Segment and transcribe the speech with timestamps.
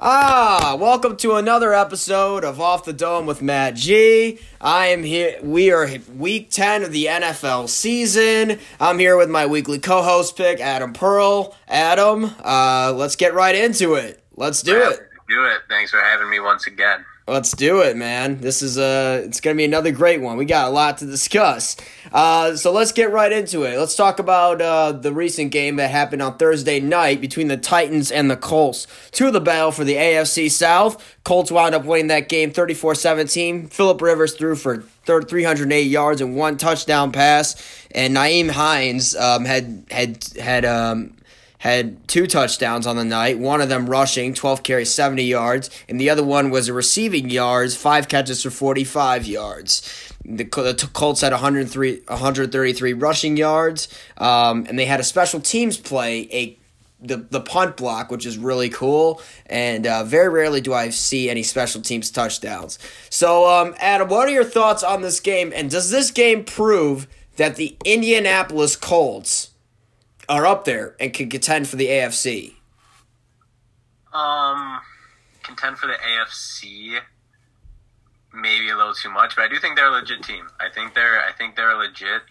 [0.00, 4.38] Ah, welcome to another episode of Off the Dome with Matt G.
[4.60, 5.40] I am here.
[5.42, 8.60] We are week 10 of the NFL season.
[8.78, 11.56] I'm here with my weekly co host pick, Adam Perl.
[11.66, 14.22] Adam, uh, let's get right into it.
[14.36, 15.00] Let's do it.
[15.28, 15.62] Do it.
[15.68, 17.04] Thanks for having me once again.
[17.28, 18.40] Let's do it, man.
[18.40, 20.38] This is uh it's gonna be another great one.
[20.38, 21.76] We got a lot to discuss.
[22.10, 23.78] Uh, so let's get right into it.
[23.78, 28.10] Let's talk about uh, the recent game that happened on Thursday night between the Titans
[28.10, 28.86] and the Colts.
[29.12, 31.16] To the battle for the AFC South.
[31.24, 33.70] Colts wound up winning that game 34-17.
[33.70, 39.84] Philip Rivers threw for 308 yards and one touchdown pass, and Nyheim Hines um, had
[39.90, 41.17] had had um,
[41.58, 46.00] had two touchdowns on the night, one of them rushing, 12 carries, 70 yards, and
[46.00, 50.12] the other one was a receiving yards, five catches for 45 yards.
[50.24, 55.76] The, the Colts had 103, 133 rushing yards, um, and they had a special teams
[55.76, 56.58] play, a
[57.00, 61.30] the, the punt block, which is really cool, and uh, very rarely do I see
[61.30, 62.76] any special teams touchdowns.
[63.08, 67.06] So, um, Adam, what are your thoughts on this game, and does this game prove
[67.36, 69.50] that the Indianapolis Colts
[70.28, 72.54] are up there and can contend for the AFC?
[74.12, 74.80] Um,
[75.42, 76.98] contend for the AFC,
[78.32, 80.48] maybe a little too much, but I do think they're a legit team.
[80.60, 82.22] I think they're I think they're a legit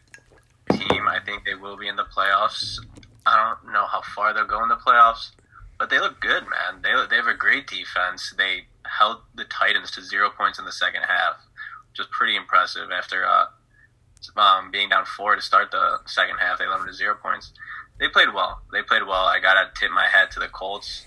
[0.71, 1.07] team.
[1.07, 2.79] I think they will be in the playoffs.
[3.25, 5.31] I don't know how far they'll go in the playoffs,
[5.77, 6.81] but they look good, man.
[6.81, 8.33] They they have a great defense.
[8.37, 11.35] They held the Titans to zero points in the second half,
[11.91, 13.45] which is pretty impressive after uh,
[14.39, 16.59] um, being down four to start the second half.
[16.59, 17.51] They led them to zero points
[17.99, 18.61] they played well.
[18.71, 19.25] They played well.
[19.25, 21.05] I gotta tip my hat to the Colts.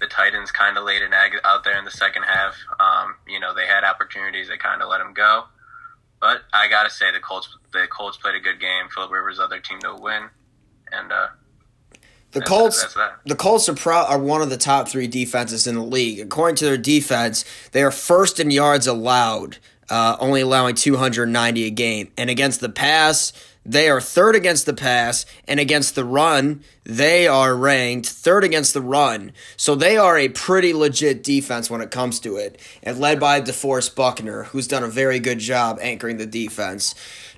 [0.00, 2.54] The Titans kind of laid an egg out there in the second half.
[2.78, 4.48] Um, you know, they had opportunities.
[4.48, 5.44] They kind of let them go.
[6.20, 8.88] But I gotta say, the Colts the Colts played a good game.
[8.94, 10.28] Philip Rivers, other team to win,
[10.92, 11.28] and uh,
[12.32, 15.82] the Colts, the Colts are pro- are one of the top three defenses in the
[15.82, 16.20] league.
[16.20, 21.70] According to their defense, they are first in yards allowed, uh, only allowing 290 a
[21.70, 22.12] game.
[22.18, 23.32] And against the pass,
[23.68, 28.72] they are third against the pass, and against the run, they are ranked third against
[28.72, 29.32] the run.
[29.58, 33.42] So they are a pretty legit defense when it comes to it, and led by
[33.42, 36.94] DeForest Buckner, who's done a very good job anchoring the defense.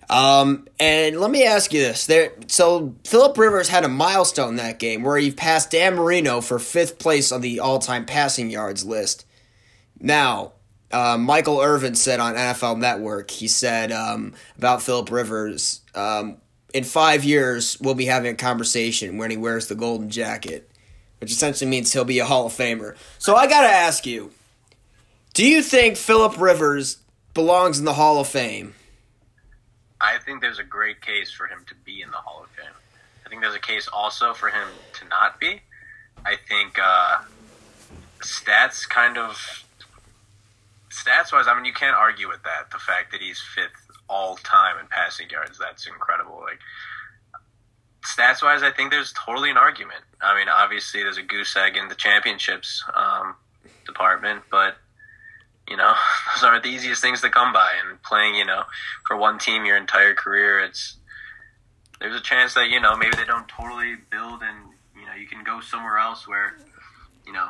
[0.08, 4.78] Um, and let me ask you this: there, so Philip Rivers had a milestone that
[4.78, 9.26] game where he passed Dan Marino for fifth place on the all-time passing yards list.
[9.98, 10.52] Now,
[10.92, 16.36] uh, Michael Irvin said on NFL Network, he said um, about Philip Rivers, um,
[16.72, 20.70] in five years, we'll be having a conversation when he wears the golden jacket,
[21.20, 22.96] which essentially means he'll be a Hall of Famer.
[23.18, 24.30] So I got to ask you
[25.32, 26.98] do you think Philip Rivers
[27.34, 28.74] belongs in the Hall of Fame?
[30.00, 32.74] I think there's a great case for him to be in the Hall of Fame.
[33.24, 35.60] I think there's a case also for him to not be.
[36.24, 37.18] I think uh,
[38.18, 39.64] stats kind of
[40.90, 42.70] stats wise, I mean, you can't argue with that.
[42.72, 43.79] The fact that he's fifth
[44.10, 46.40] all time in passing yards, that's incredible.
[46.42, 46.58] Like
[48.02, 50.02] stats wise, I think there's totally an argument.
[50.20, 53.36] I mean, obviously, there's a goose egg in the championships um,
[53.86, 54.76] department, but
[55.68, 55.94] you know,
[56.34, 57.72] those aren't the easiest things to come by.
[57.86, 58.64] And playing, you know,
[59.06, 60.96] for one team your entire career, it's
[62.00, 64.56] there's a chance that you know maybe they don't totally build, and
[64.98, 66.56] you know you can go somewhere else where
[67.26, 67.48] you know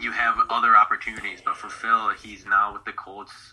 [0.00, 1.40] you have other opportunities.
[1.44, 3.52] But for Phil, he's now with the Colts.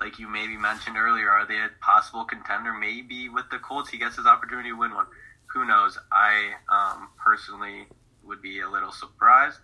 [0.00, 2.72] Like you maybe mentioned earlier, are they a possible contender?
[2.72, 5.06] Maybe with the Colts, he gets his opportunity to win one.
[5.46, 5.98] Who knows?
[6.10, 7.86] I um, personally
[8.24, 9.58] would be a little surprised,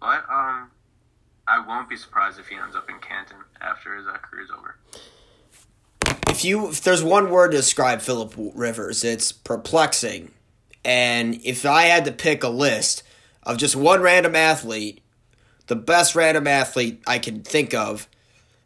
[0.00, 0.70] but um,
[1.48, 4.76] I won't be surprised if he ends up in Canton after his uh, career's over.
[6.28, 10.32] If you if there's one word to describe Philip Rivers, it's perplexing.
[10.84, 13.02] And if I had to pick a list
[13.42, 15.00] of just one random athlete
[15.66, 18.08] the best random athlete I can think of,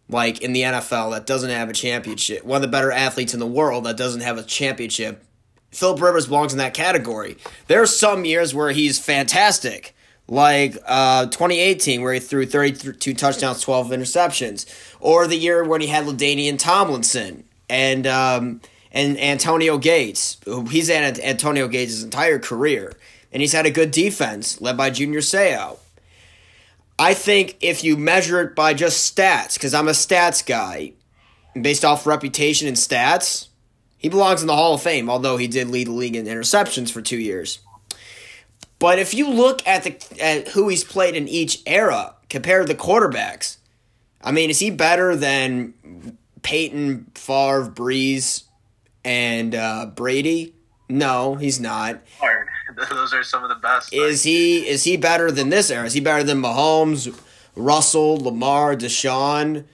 [0.09, 2.45] like in the NFL, that doesn't have a championship.
[2.45, 5.25] One of the better athletes in the world that doesn't have a championship.
[5.71, 7.37] Philip Rivers belongs in that category.
[7.67, 9.95] There are some years where he's fantastic,
[10.27, 14.67] like uh, 2018, where he threw 32 touchdowns, 12 interceptions,
[14.99, 18.63] or the year when he had LaDainian Tomlinson and um,
[18.93, 20.39] and Antonio Gates.
[20.71, 22.95] He's had Antonio Gates' entire career,
[23.31, 25.79] and he's had a good defense led by Junior Seau.
[26.99, 30.93] I think if you measure it by just stats, because I'm a stats guy,
[31.61, 33.49] based off reputation and stats,
[33.97, 36.91] he belongs in the Hall of Fame, although he did lead the league in interceptions
[36.91, 37.61] for two years.
[38.79, 42.77] But if you look at the at who he's played in each era, compare the
[42.77, 43.57] quarterbacks,
[44.23, 45.75] I mean, is he better than
[46.43, 48.45] Peyton, Favre, Brees,
[49.05, 50.55] and uh, Brady?
[50.89, 52.01] No, he's not.
[52.91, 53.93] Those are some of the best.
[53.93, 55.87] Is he is he better than this era?
[55.87, 57.19] Is he better than Mahomes,
[57.57, 59.65] Russell, Lamar, Deshaun?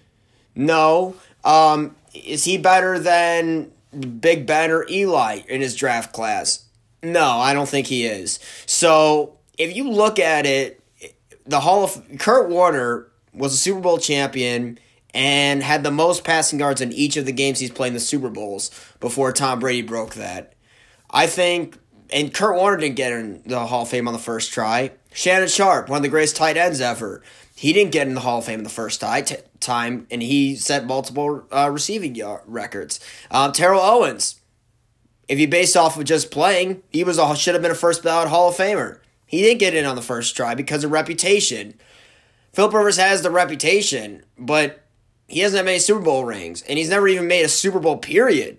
[0.54, 1.16] No.
[1.44, 3.72] Um, is he better than
[4.20, 6.64] Big Ben or Eli in his draft class?
[7.02, 8.38] No, I don't think he is.
[8.66, 10.80] So if you look at it,
[11.44, 14.78] the Hall of Kurt Warner was a Super Bowl champion
[15.12, 18.00] and had the most passing yards in each of the games he's played in the
[18.00, 18.70] Super Bowls
[19.00, 20.54] before Tom Brady broke that.
[21.10, 21.78] I think,
[22.14, 24.93] and Kurt Warner didn't get in the Hall of Fame on the first try.
[25.12, 27.22] Shannon Sharpe, one of the greatest tight ends ever,
[27.56, 30.87] he didn't get in the Hall of Fame the first t- time, and he set
[30.87, 32.16] multiple uh, receiving
[32.46, 33.00] records.
[33.31, 34.40] Um, Terrell Owens,
[35.28, 38.02] if you base off of just playing, he was a, should have been a first
[38.02, 39.00] ballot Hall of Famer.
[39.26, 41.75] He didn't get in on the first try because of reputation.
[42.52, 44.84] Philip Rivers has the reputation, but
[45.26, 47.96] he hasn't had many Super Bowl rings, and he's never even made a Super Bowl
[47.96, 48.58] period.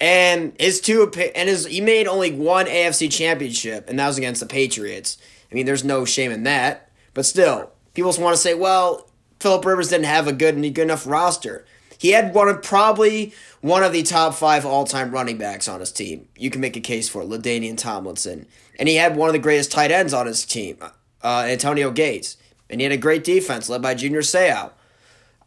[0.00, 4.40] And his two and his he made only one AFC championship, and that was against
[4.40, 5.18] the Patriots.
[5.50, 9.10] I mean, there's no shame in that, but still, people want to say, well,
[9.40, 11.66] Philip Rivers didn't have a good good enough roster.
[11.98, 15.80] He had one of probably one of the top five all time running backs on
[15.80, 16.28] his team.
[16.34, 18.46] You can make a case for LaDainian Tomlinson,
[18.78, 20.78] and he had one of the greatest tight ends on his team,
[21.22, 22.38] uh, Antonio Gates,
[22.70, 24.70] and he had a great defense led by Junior Seau.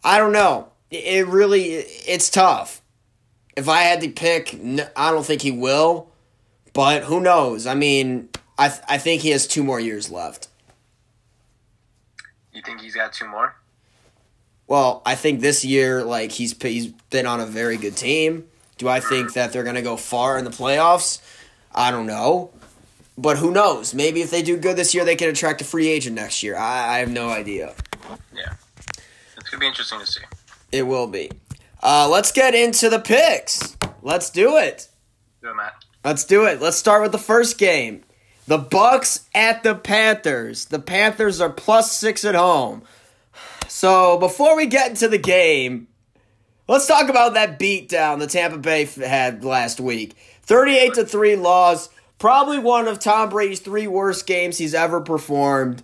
[0.03, 0.67] I don't know.
[0.91, 2.82] It really it's tough.
[3.55, 4.55] If I had to pick,
[4.95, 6.09] I don't think he will,
[6.73, 7.67] but who knows?
[7.67, 10.47] I mean, I th- I think he has two more years left.
[12.51, 13.55] You think he's got two more?
[14.67, 18.47] Well, I think this year, like he's he's been on a very good team.
[18.77, 21.21] Do I think that they're gonna go far in the playoffs?
[21.75, 22.51] I don't know,
[23.17, 23.93] but who knows?
[23.93, 26.55] Maybe if they do good this year, they can attract a free agent next year.
[26.55, 27.73] I, I have no idea.
[28.35, 28.53] Yeah,
[29.37, 30.21] it's gonna be interesting to see.
[30.71, 31.29] It will be.
[31.83, 33.75] Uh, let's get into the picks.
[34.01, 34.87] Let's do it.
[35.41, 35.83] Do it, Matt.
[36.05, 36.61] Let's do it.
[36.61, 38.03] Let's start with the first game.
[38.47, 40.65] The Bucks at the Panthers.
[40.65, 42.83] The Panthers are plus six at home.
[43.67, 45.87] So before we get into the game,
[46.69, 50.15] let's talk about that beatdown the Tampa Bay had last week.
[50.43, 51.89] 38 to 3 loss.
[52.17, 55.83] Probably one of Tom Brady's three worst games he's ever performed.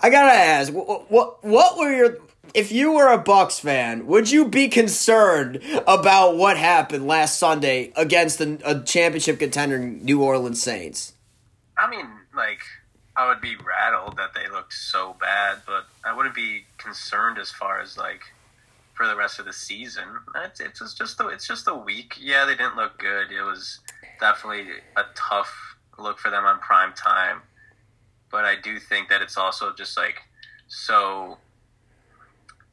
[0.00, 2.18] I gotta ask, what, what, what were your
[2.56, 7.92] if you were a Bucks fan, would you be concerned about what happened last Sunday
[7.94, 11.12] against a, a championship contender New Orleans Saints?
[11.76, 12.60] I mean, like
[13.14, 17.50] I would be rattled that they looked so bad, but I wouldn't be concerned as
[17.50, 18.22] far as like
[18.94, 20.04] for the rest of the season.
[20.36, 22.14] It's it's just a, it's just a week.
[22.18, 23.32] Yeah, they didn't look good.
[23.32, 23.80] It was
[24.18, 27.42] definitely a tough look for them on prime time,
[28.30, 30.22] but I do think that it's also just like
[30.68, 31.36] so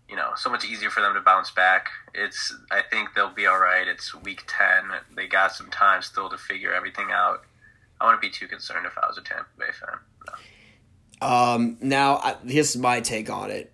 [0.09, 1.89] you know so much easier for them to bounce back.
[2.13, 3.87] It's I think they'll be all right.
[3.87, 4.91] It's week ten.
[5.15, 7.43] They got some time still to figure everything out.
[7.99, 9.99] I wouldn't be too concerned if I was a Tampa Bay fan.
[10.27, 11.27] No.
[11.27, 13.71] Um, now, here's my take on it.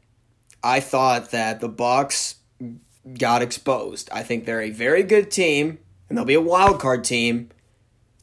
[0.64, 2.36] I thought that the Bucks
[3.18, 4.10] got exposed.
[4.12, 7.50] I think they're a very good team, and they'll be a wild card team.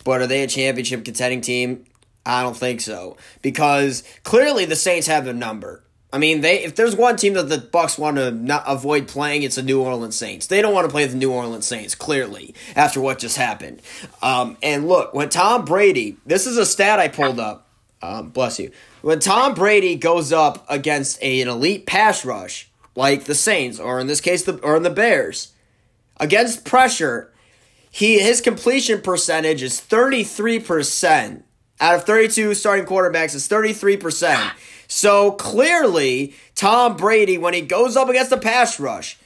[0.04, 1.86] But are they a championship contending team?
[2.24, 5.84] I don't think so because clearly the Saints have a number.
[6.12, 9.42] I mean, they if there's one team that the Bucks want to not avoid playing,
[9.42, 10.46] it's the New Orleans Saints.
[10.46, 13.82] They don't want to play the New Orleans Saints clearly after what just happened.
[14.22, 17.68] Um, and look, when Tom Brady, this is a stat I pulled up.
[18.00, 18.70] Um, bless you.
[19.02, 23.98] When Tom Brady goes up against a, an elite pass rush like the Saints, or
[23.98, 25.52] in this case, the or in the Bears,
[26.18, 27.32] against pressure,
[27.90, 31.44] he his completion percentage is thirty three percent
[31.80, 33.34] out of thirty two starting quarterbacks.
[33.34, 34.52] Is thirty three percent.
[34.88, 39.18] So clearly, Tom Brady, when he goes up against the pass rush,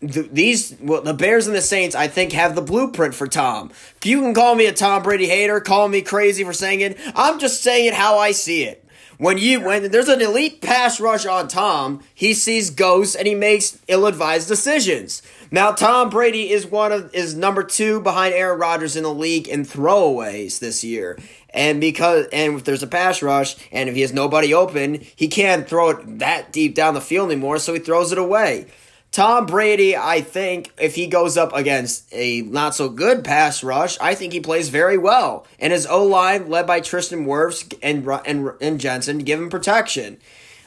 [0.00, 3.70] th- these well, the Bears and the Saints, I think, have the blueprint for Tom.
[4.04, 7.38] You can call me a Tom Brady hater, call me crazy for saying it, I'm
[7.38, 8.84] just saying it how I see it.
[9.18, 13.34] When you when there's an elite pass rush on Tom, he sees ghosts and he
[13.34, 15.22] makes ill-advised decisions.
[15.50, 19.48] Now Tom Brady is one of is number two behind Aaron Rodgers in the league
[19.48, 21.18] in throwaways this year.
[21.50, 25.28] And because and if there's a pass rush and if he has nobody open, he
[25.28, 28.66] can't throw it that deep down the field anymore, so he throws it away.
[29.10, 33.96] Tom Brady, I think if he goes up against a not so good pass rush,
[34.00, 35.46] I think he plays very well.
[35.58, 40.18] And his O line, led by Tristan Wirfs and, and, and Jensen, give him protection.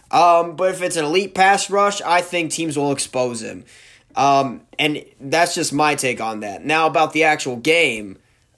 [0.10, 3.64] Um, but if it's an elite pass rush, I think teams will expose him.
[4.16, 6.66] Um, and that's just my take on that.
[6.66, 8.18] Now about the actual game,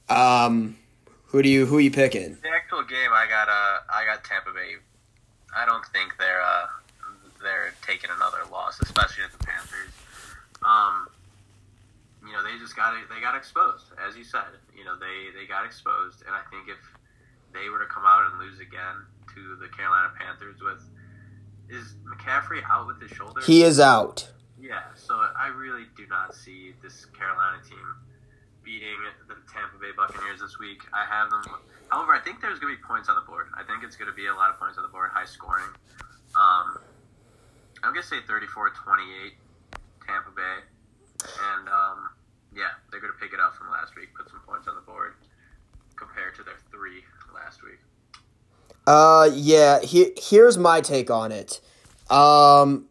[0.09, 0.77] um,
[1.33, 2.37] who do you who are you picking?
[2.41, 4.77] The actual game, I got uh, I got Tampa Bay.
[5.49, 6.67] I don't think they're uh,
[7.41, 9.91] they're taking another loss, especially at the Panthers.
[10.61, 11.09] Um,
[12.21, 14.45] you know, they just got they got exposed, as you said.
[14.77, 16.77] You know, they they got exposed, and I think if
[17.51, 19.01] they were to come out and lose again
[19.33, 20.85] to the Carolina Panthers with
[21.67, 23.41] is McCaffrey out with his shoulder?
[23.41, 24.29] He is out.
[24.61, 27.97] Yeah, so I really do not see this Carolina team
[28.63, 30.81] beating the Tampa Bay Buccaneers this week.
[30.91, 31.43] I have them.
[31.91, 33.47] However, I think there's going to be points on the board.
[33.53, 35.69] I think it's going to be a lot of points on the board, high scoring.
[36.33, 36.79] Um,
[37.83, 39.33] I'm going to say 34 28
[40.07, 40.57] Tampa Bay.
[41.23, 42.09] And um,
[42.55, 44.81] yeah, they're going to pick it up from last week, put some points on the
[44.81, 45.13] board
[45.95, 47.03] compared to their three
[47.33, 47.79] last week.
[48.87, 49.79] Uh, yeah.
[49.81, 51.61] He, here's my take on it.
[52.09, 52.87] Um,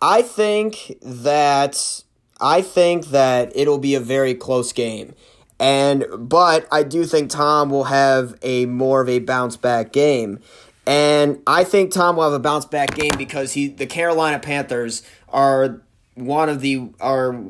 [0.00, 2.02] I think that
[2.40, 5.14] I think that it'll be a very close game.
[5.58, 10.40] And but I do think Tom will have a more of a bounce back game.
[10.86, 15.02] And I think Tom will have a bounce back game because he the Carolina Panthers
[15.28, 15.82] are
[16.14, 17.44] one of the are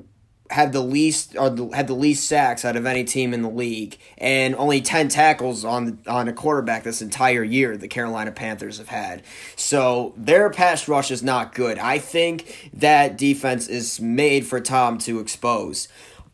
[0.50, 3.50] had the least or the, had the least sacks out of any team in the
[3.50, 7.76] league, and only ten tackles on on a quarterback this entire year.
[7.76, 9.22] The Carolina Panthers have had,
[9.56, 11.78] so their pass rush is not good.
[11.78, 15.88] I think that defense is made for Tom to expose.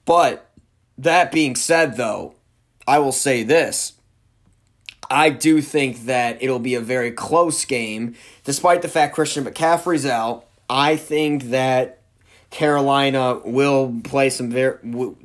[0.05, 0.51] But
[0.99, 2.35] that being said, though,
[2.87, 3.95] I will say this.
[5.11, 8.15] I do think that it'll be a very close game,
[8.45, 10.47] despite the fact Christian McCaffrey's out.
[10.71, 12.02] I think that
[12.53, 14.77] Carolina will play some very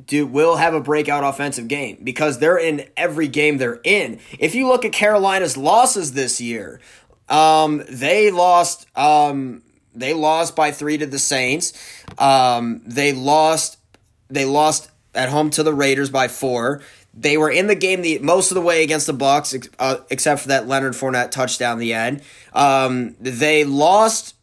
[0.07, 4.19] do will have a breakout offensive game because they're in every game they're in.
[4.39, 6.79] If you look at Carolina's losses this year,
[7.27, 9.61] um, they lost um,
[9.93, 11.73] they lost by three to the Saints.
[12.17, 13.77] Um, they lost
[14.29, 16.81] they lost at home to the Raiders by four.
[17.13, 20.43] They were in the game the most of the way against the Bucks, uh, except
[20.43, 22.21] for that Leonard Fournette touchdown the end.
[22.53, 24.33] Um, they lost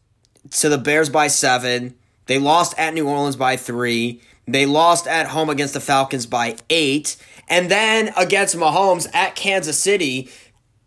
[0.51, 1.95] to the Bears by seven.
[2.27, 4.21] They lost at New Orleans by three.
[4.47, 7.17] They lost at home against the Falcons by eight.
[7.47, 10.29] And then against Mahomes at Kansas City,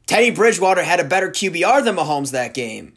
[0.07, 2.95] Teddy Bridgewater had a better QBR than Mahomes that game.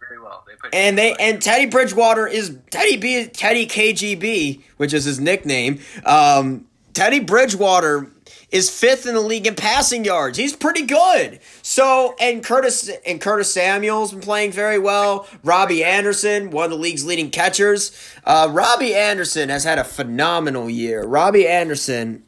[0.00, 0.44] Very well.
[0.46, 5.80] They and they and Teddy Bridgewater is Teddy B Teddy KGB, which is his nickname.
[6.04, 8.10] Um, Teddy Bridgewater
[8.50, 10.38] is fifth in the league in passing yards.
[10.38, 11.40] He's pretty good.
[11.62, 15.28] So and Curtis and Curtis Samuel's been playing very well.
[15.42, 17.92] Robbie Anderson, one of the league's leading catchers.
[18.24, 21.04] Uh, Robbie Anderson has had a phenomenal year.
[21.04, 22.24] Robbie Anderson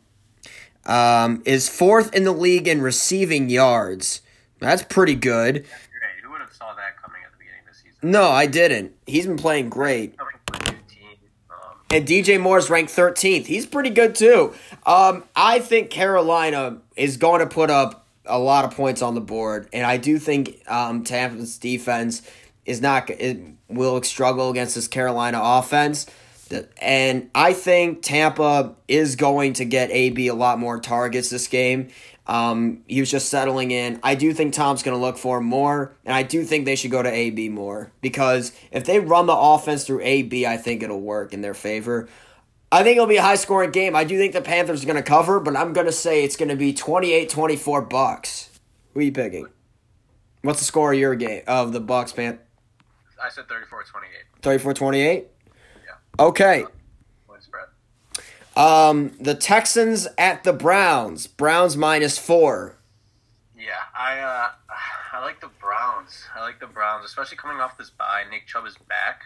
[0.85, 4.21] um, is fourth in the league in receiving yards.
[4.59, 5.67] That's pretty good.
[6.23, 8.11] Who would have saw that coming at the beginning of the season?
[8.11, 8.93] No, I didn't.
[9.07, 10.15] He's been playing great.
[11.91, 13.47] And DJ Moore is ranked 13th.
[13.47, 14.55] He's pretty good too.
[14.85, 19.21] Um, I think Carolina is going to put up a lot of points on the
[19.21, 22.23] board, and I do think um, Tampa's defense
[22.65, 23.39] is not it
[23.69, 26.07] will struggle against this Carolina offense.
[26.81, 31.89] And I think Tampa is going to get AB a lot more targets this game.
[32.27, 34.01] Um, he was just settling in.
[34.03, 36.75] I do think Tom's going to look for him more, and I do think they
[36.75, 40.83] should go to AB more because if they run the offense through AB, I think
[40.83, 42.09] it'll work in their favor.
[42.73, 43.95] I think it'll be a high scoring game.
[43.95, 46.37] I do think the Panthers are going to cover, but I'm going to say it's
[46.37, 48.51] going to be 28-24 Bucks.
[48.93, 49.47] Who are you picking?
[50.43, 52.41] What's the score of your game of the Bucks, man?
[53.23, 54.43] I said 34-28.
[54.43, 55.25] 34-28?
[55.85, 56.25] Yeah.
[56.25, 56.65] Okay.
[58.57, 61.27] Um, the Texans at the Browns.
[61.27, 62.79] Browns minus four.
[63.55, 64.49] Yeah, I uh,
[65.13, 66.25] I like the Browns.
[66.35, 68.25] I like the Browns, especially coming off this bye.
[68.31, 69.23] Nick Chubb is back.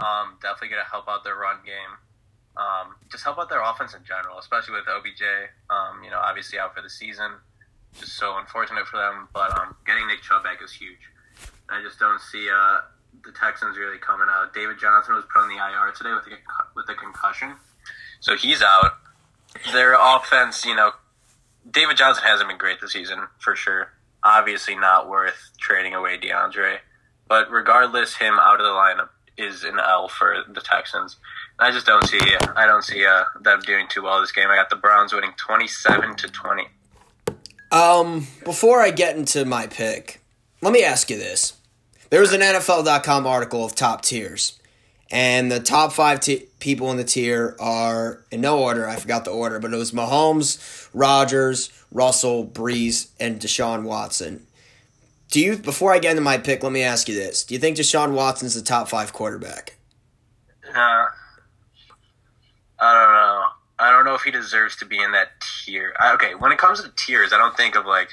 [0.00, 1.98] Um, definitely gonna help out their run game.
[2.56, 5.22] Um, just help out their offense in general, especially with OBJ.
[5.68, 7.32] Um, you know, obviously out for the season.
[7.98, 11.10] Just so unfortunate for them, but um, getting Nick Chubb back is huge.
[11.68, 12.86] I just don't see uh
[13.24, 14.54] the Texans really coming out.
[14.54, 16.38] David Johnson was put on the IR today with a,
[16.76, 17.54] with a concussion.
[18.20, 18.92] So he's out.
[19.72, 20.92] Their offense, you know,
[21.68, 23.92] David Johnson hasn't been great this season for sure.
[24.22, 26.78] Obviously, not worth trading away DeAndre.
[27.28, 31.16] But regardless, him out of the lineup is an L for the Texans.
[31.58, 32.20] I just don't see
[32.56, 34.48] I don't see uh, them doing too well this game.
[34.48, 36.68] I got the Browns winning twenty seven to twenty.
[37.72, 40.20] Um, before I get into my pick,
[40.60, 41.54] let me ask you this:
[42.10, 44.59] There was an NFL.com article of top tiers.
[45.10, 48.88] And the top five t- people in the tier are in no order.
[48.88, 54.46] I forgot the order, but it was Mahomes, Rodgers, Russell, Brees, and Deshaun Watson.
[55.30, 55.56] Do you?
[55.56, 58.12] Before I get into my pick, let me ask you this: Do you think Deshaun
[58.12, 59.76] Watson's the top five quarterback?
[60.68, 61.06] Uh,
[62.78, 63.44] I don't know.
[63.78, 65.94] I don't know if he deserves to be in that tier.
[65.98, 68.10] I, okay, when it comes to tiers, I don't think of like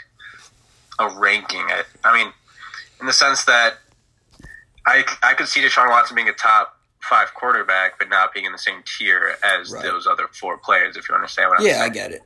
[0.97, 1.61] a ranking.
[1.61, 2.31] I, I mean,
[2.99, 3.75] in the sense that
[4.85, 6.76] I I could see Deshaun Watson being a top
[7.09, 9.83] five quarterback, but not being in the same tier as right.
[9.83, 10.97] those other four players.
[10.97, 11.93] If you understand what I'm yeah, saying.
[11.95, 12.21] Yeah, I get it.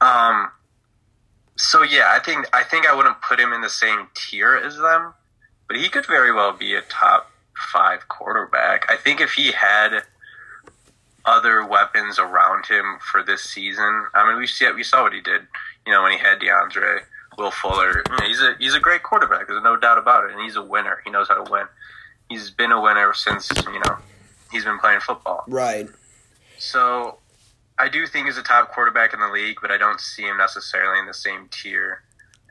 [0.00, 0.50] Um,
[1.56, 4.76] So yeah, I think I think I wouldn't put him in the same tier as
[4.76, 5.14] them,
[5.68, 7.30] but he could very well be a top
[7.72, 8.90] five quarterback.
[8.90, 10.02] I think if he had
[11.24, 15.20] other weapons around him for this season, I mean, we see we saw what he
[15.20, 15.42] did.
[15.86, 17.00] You know, when he had DeAndre,
[17.38, 19.46] Will Fuller, you know, he's a he's a great quarterback.
[19.46, 21.00] There's no doubt about it, and he's a winner.
[21.04, 21.66] He knows how to win.
[22.34, 23.96] He's been a winner since you know
[24.50, 25.44] he's been playing football.
[25.46, 25.88] Right.
[26.58, 27.18] So
[27.78, 30.36] I do think he's a top quarterback in the league, but I don't see him
[30.36, 32.02] necessarily in the same tier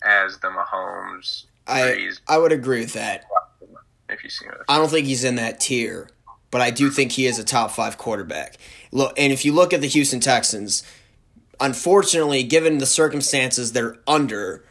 [0.02, 1.46] as the Mahomes.
[1.68, 3.25] I I would agree with that.
[4.08, 4.54] if you see it.
[4.70, 6.10] I don't think he's in that tier,
[6.50, 8.58] but I do think he is a top five quarterback.
[8.92, 10.84] Look, and if you look at the Houston Texans,
[11.60, 14.63] unfortunately, given the circumstances they're under,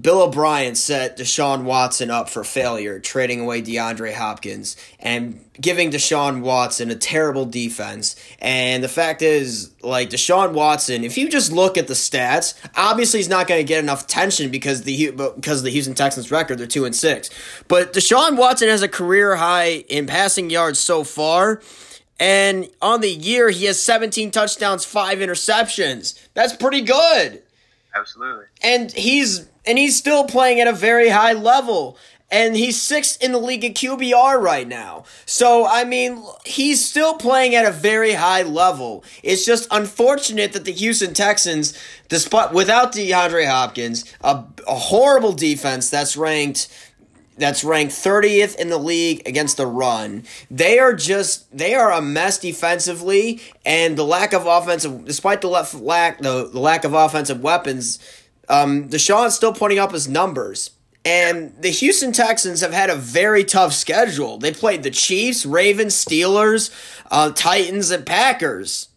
[0.00, 6.42] Bill O'Brien set Deshaun Watson up for failure, trading away DeAndre Hopkins and giving Deshaun
[6.42, 8.16] Watson a terrible defense.
[8.40, 13.18] And the fact is, like Deshaun Watson, if you just look at the stats, obviously
[13.18, 16.66] he's not going to get enough attention because the because the Houston Texans record, they're
[16.66, 17.28] two and six.
[17.68, 21.60] But Deshaun Watson has a career high in passing yards so far.
[22.20, 26.20] And on the year, he has 17 touchdowns, five interceptions.
[26.34, 27.42] That's pretty good.
[27.94, 28.46] Absolutely.
[28.62, 31.98] And he's and he's still playing at a very high level.
[32.32, 35.02] And he's sixth in the league at QBR right now.
[35.26, 39.02] So, I mean, he's still playing at a very high level.
[39.24, 41.76] It's just unfortunate that the Houston Texans,
[42.08, 46.68] despite without DeAndre Hopkins, a, a horrible defense that's ranked
[47.40, 50.24] that's ranked 30th in the league against the run.
[50.50, 55.48] They are just they are a mess defensively, and the lack of offensive, despite the
[55.48, 57.98] left lack the, the lack of offensive weapons,
[58.48, 60.70] um, Deshaun's still putting up his numbers.
[61.02, 64.36] And the Houston Texans have had a very tough schedule.
[64.36, 66.70] They played the Chiefs, Ravens, Steelers,
[67.10, 68.88] uh, Titans, and Packers.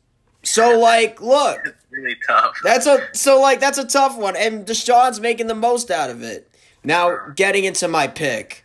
[0.44, 2.58] So like, look, really tough.
[2.64, 6.22] that's a so like that's a tough one, and Deshaun's making the most out of
[6.22, 6.50] it.
[6.84, 8.64] Now, getting into my pick,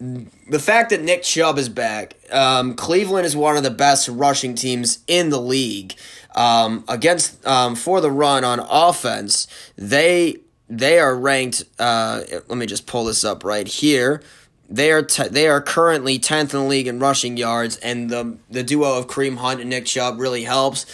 [0.00, 4.54] the fact that Nick Chubb is back, um, Cleveland is one of the best rushing
[4.54, 5.94] teams in the league.
[6.34, 10.36] Um, against um, for the run on offense, they
[10.68, 11.64] they are ranked.
[11.78, 14.22] Uh, let me just pull this up right here.
[14.68, 18.36] They are t- they are currently tenth in the league in rushing yards, and the
[18.50, 20.86] the duo of Kareem Hunt and Nick Chubb really helps.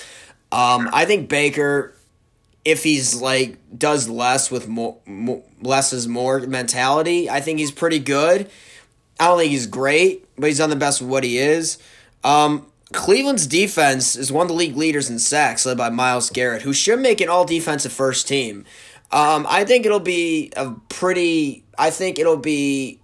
[0.50, 1.93] Um, I think Baker
[2.64, 7.72] if he's like does less with more, more less is more mentality, I think he's
[7.72, 8.50] pretty good.
[9.20, 11.78] I don't think he's great, but he's done the best with what he is.
[12.24, 16.62] Um, Cleveland's defense is one of the league leaders in sacks, led by Myles Garrett,
[16.62, 18.64] who should make an all defensive first team.
[19.10, 21.64] Um, I think it'll be a pretty.
[21.78, 23.00] I think it'll be.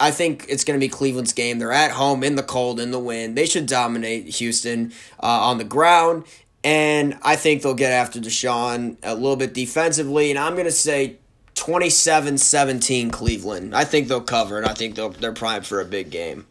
[0.00, 1.58] I think it's going to be Cleveland's game.
[1.58, 3.36] They're at home in the cold, in the wind.
[3.36, 6.24] They should dominate Houston uh, on the ground.
[6.64, 10.30] And I think they'll get after Deshaun a little bit defensively.
[10.30, 11.16] And I'm going to say
[11.54, 13.74] 27 17 Cleveland.
[13.74, 16.46] I think they'll cover, and I think they're primed for a big game.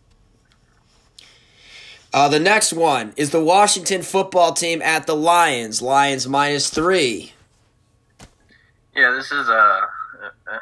[2.14, 5.82] Uh, the next one is the Washington football team at the Lions.
[5.82, 7.34] Lions minus three.
[8.96, 9.54] Yeah, this is a.
[9.54, 10.60] Uh,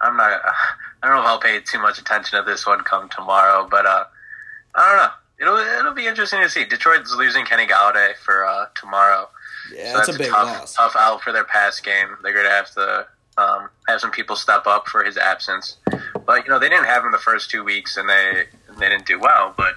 [0.00, 0.40] I'm not.
[1.02, 3.84] I don't know if I'll pay too much attention to this one come tomorrow, but
[3.84, 4.04] uh,
[4.74, 5.12] I don't know.
[5.40, 6.64] It'll it'll be interesting to see.
[6.64, 9.28] Detroit's losing Kenny Golladay for uh, tomorrow.
[9.74, 10.74] Yeah, So that's, a big tough, loss.
[10.74, 12.08] Tough out for their pass game.
[12.22, 15.76] They're going to have to um, have some people step up for his absence.
[16.24, 18.44] But you know they didn't have him the first two weeks, and they
[18.78, 19.54] they didn't do well.
[19.56, 19.74] But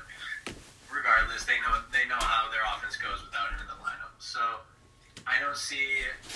[0.91, 4.15] regardless, they know they know how their offense goes without him in the lineup.
[4.19, 4.39] So
[5.27, 5.85] I don't see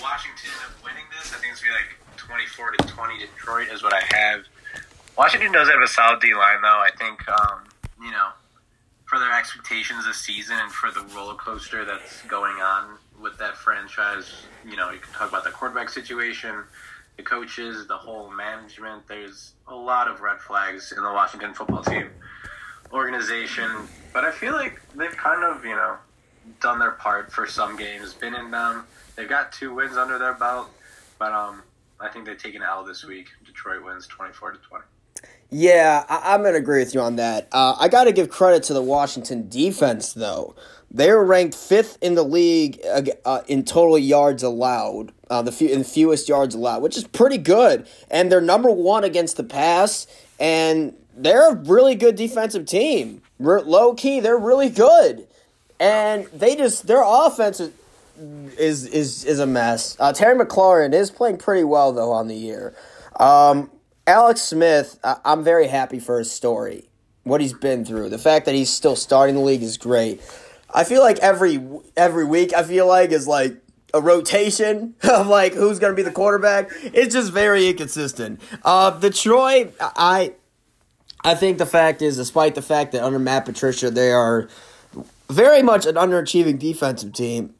[0.02, 0.50] Washington
[0.84, 1.32] winning this.
[1.32, 3.18] I think it's gonna be like twenty four to twenty.
[3.18, 4.44] Detroit is what I have.
[5.16, 6.82] Washington does have a solid D line, though.
[6.84, 7.64] I think um,
[8.02, 8.28] you know
[9.14, 13.56] for their expectations this season and for the roller coaster that's going on with that
[13.56, 14.28] franchise.
[14.68, 16.64] You know, you can talk about the quarterback situation,
[17.16, 19.06] the coaches, the whole management.
[19.06, 22.10] There's a lot of red flags in the Washington football team
[22.92, 23.70] organization,
[24.12, 25.96] but I feel like they've kind of, you know,
[26.60, 28.84] done their part for some games, been in them.
[29.14, 30.70] They've got two wins under their belt,
[31.20, 31.62] but um,
[32.00, 33.28] I think they take an L this week.
[33.46, 34.84] Detroit wins 24 to 20.
[35.56, 37.46] Yeah, I- I'm going to agree with you on that.
[37.52, 40.56] Uh, I got to give credit to the Washington defense, though.
[40.90, 42.80] They're ranked fifth in the league
[43.24, 47.38] uh, in total yards allowed, uh, the few, in fewest yards allowed, which is pretty
[47.38, 47.86] good.
[48.10, 50.08] And they're number one against the pass,
[50.40, 53.22] and they're a really good defensive team.
[53.38, 55.26] Re- low key, they're really good,
[55.78, 57.72] and they just their offense is
[58.58, 59.96] is is, is a mess.
[60.00, 62.74] Uh, Terry McLaurin is playing pretty well though on the year.
[63.20, 63.70] Um,
[64.06, 66.88] Alex Smith, I'm very happy for his story,
[67.22, 68.10] what he's been through.
[68.10, 70.20] The fact that he's still starting the league is great.
[70.72, 73.56] I feel like every every week, I feel like is like
[73.94, 76.70] a rotation of like who's going to be the quarterback.
[76.82, 78.40] It's just very inconsistent.
[78.62, 80.34] Uh, Detroit, I
[81.22, 84.48] I think the fact is, despite the fact that under Matt Patricia they are
[85.30, 87.54] very much an underachieving defensive team,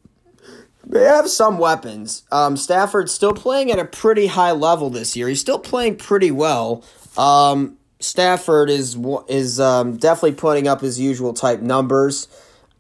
[0.87, 2.25] they have some weapons.
[2.31, 5.29] Um, Stafford's still playing at a pretty high level this year.
[5.29, 6.85] He's still playing pretty well.
[7.17, 8.97] Um, Stafford is
[9.29, 12.29] is um, definitely putting up his usual type numbers.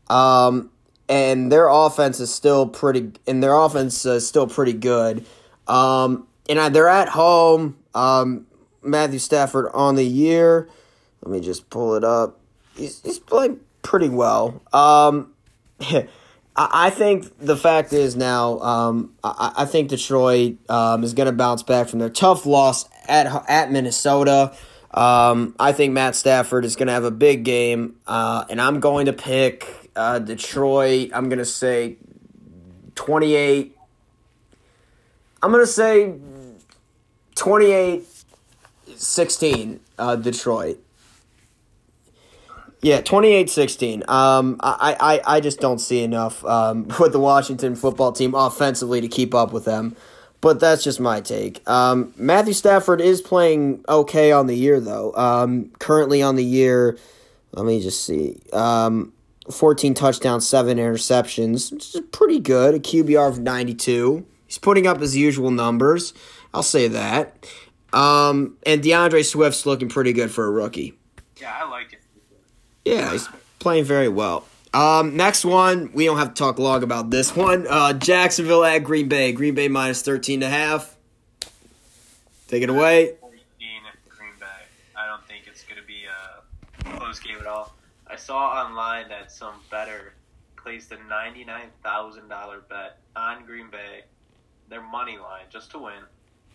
[0.09, 0.71] Um,
[1.09, 5.25] and their offense is still pretty, and their offense is still pretty good.
[5.67, 7.77] Um, and they're at home.
[7.95, 8.47] Um,
[8.83, 10.69] Matthew Stafford on the year.
[11.23, 12.39] Let me just pull it up.
[12.77, 14.61] He's, he's playing pretty well.
[14.73, 15.33] Um,
[16.57, 21.33] I think the fact is now, um, I, I, think Detroit um, is going to
[21.33, 24.55] bounce back from their tough loss at at Minnesota.
[24.93, 28.79] Um, I think Matt Stafford is going to have a big game, uh, and I'm
[28.79, 31.97] going to pick uh, Detroit, I'm going to say
[32.95, 33.77] 28.
[35.43, 36.15] I'm going to say
[37.35, 38.07] 28
[38.97, 40.84] 16, uh, Detroit.
[42.85, 44.05] Yeah, 28 16.
[44.09, 49.01] Um, I, I, I just don't see enough um, with the Washington football team offensively
[49.01, 49.97] to keep up with them.
[50.43, 51.67] But that's just my take.
[51.67, 55.15] Um, Matthew Stafford is playing okay on the year, though.
[55.15, 56.99] Um, currently on the year,
[57.53, 58.43] let me just see.
[58.53, 59.15] Um,
[59.51, 62.75] 14 touchdowns, 7 interceptions, which is pretty good.
[62.75, 64.27] A QBR of 92.
[64.47, 66.13] He's putting up his usual numbers.
[66.53, 67.47] I'll say that.
[67.95, 70.99] Um, and D'Andre Swift's looking pretty good for a rookie.
[71.41, 72.04] Yeah, I like it.
[72.85, 74.47] Yeah, he's playing very well.
[74.73, 77.67] Um, next one, we don't have to talk long about this one.
[77.69, 79.33] Uh, Jacksonville at Green Bay.
[79.33, 80.97] Green Bay minus 13 and a half.
[82.49, 83.15] Take it away.
[83.61, 84.47] Green Bay.
[84.97, 87.75] I don't think it's going to be a close game at all.
[88.07, 90.15] I saw online that some better
[90.57, 94.03] placed a ninety-nine thousand dollar bet on Green Bay,
[94.69, 95.95] their money line just to win,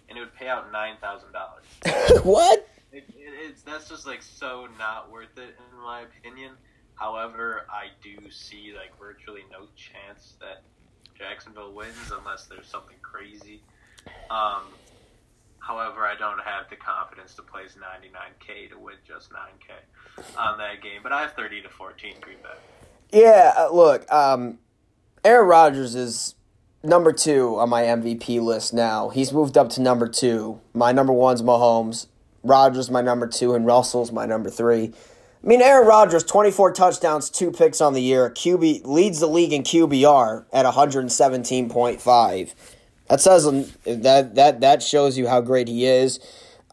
[0.10, 2.24] and it would pay out nine thousand dollars.
[2.24, 2.68] what?
[2.92, 6.54] It, it, it's that's just like so not worth it in my opinion.
[6.96, 10.64] However, I do see like virtually no chance that
[11.18, 13.62] Jacksonville wins unless there's something crazy.
[14.30, 14.64] Um,
[15.70, 20.82] However, I don't have the confidence to place 99k to win just 9k on that
[20.82, 21.02] game.
[21.04, 23.20] But I have 30 to 14 Green Bay.
[23.22, 24.58] Yeah, uh, look, um,
[25.24, 26.34] Aaron Rodgers is
[26.84, 29.10] number two on my MVP list now.
[29.10, 30.60] He's moved up to number two.
[30.74, 32.08] My number one's Mahomes.
[32.44, 34.94] Rodgers my number two, and Russell's my number three.
[35.42, 38.30] I mean, Aaron Rodgers, 24 touchdowns, two picks on the year.
[38.30, 42.54] QB leads the league in QBR at 117.5.
[43.08, 46.20] That says that that that shows you how great he is.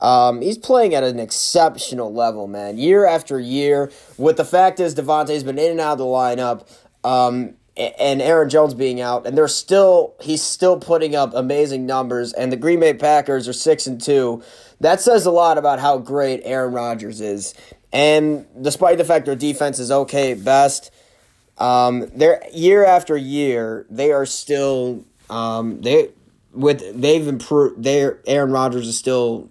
[0.00, 2.76] Um, he's playing at an exceptional level, man.
[2.76, 3.90] Year after year.
[4.18, 6.68] With the fact is, Davante's been in and out of the lineup,
[7.04, 12.32] um, and Aaron Jones being out, and they're still he's still putting up amazing numbers.
[12.34, 14.42] And the Green Bay Packers are six and two.
[14.80, 17.54] That says a lot about how great Aaron Rodgers is.
[17.92, 20.90] And despite the fact their defense is okay at best,
[21.58, 26.10] um, they're year after year they are still um, they
[26.52, 27.82] with they've improved.
[27.82, 29.48] Their Aaron Rodgers is still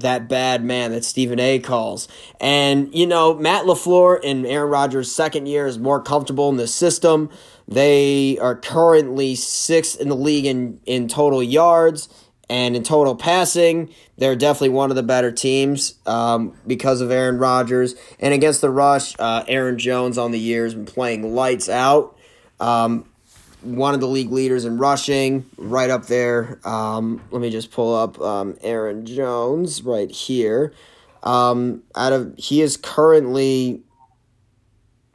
[0.00, 2.08] that bad man that Stephen A calls.
[2.40, 6.66] And, you know, Matt LaFleur in Aaron Rodgers' second year is more comfortable in the
[6.66, 7.30] system.
[7.66, 12.08] They are currently sixth in the league in, in total yards
[12.48, 13.92] and in total passing.
[14.18, 17.94] They're definitely one of the better teams um, because of Aaron Rodgers.
[18.18, 22.16] And against the rush, uh, Aaron Jones on the year has been playing lights out.
[22.58, 23.06] Um,
[23.62, 26.60] one of the league leaders in rushing, right up there.
[26.64, 30.72] Um, let me just pull up um, Aaron Jones right here.
[31.22, 33.82] Um, out of he is currently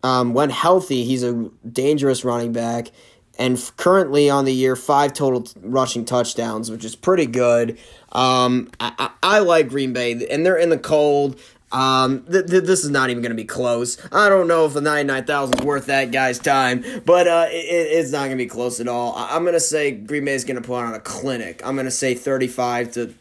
[0.04, 2.92] um, when healthy, he's a dangerous running back,
[3.40, 7.78] and currently on the year five total rushing touchdowns, which is pretty good.
[8.12, 11.40] Um, I, I, I like Green Bay, and they're in the cold.
[11.72, 13.98] Um, th- th- this is not even going to be close.
[14.12, 18.12] I don't know if the 99,000 is worth that guy's time, but uh, it, it's
[18.12, 19.16] not going to be close at all.
[19.16, 21.62] I- am going to say Green Bay is going to put on a clinic.
[21.66, 23.14] I'm going to say 35 to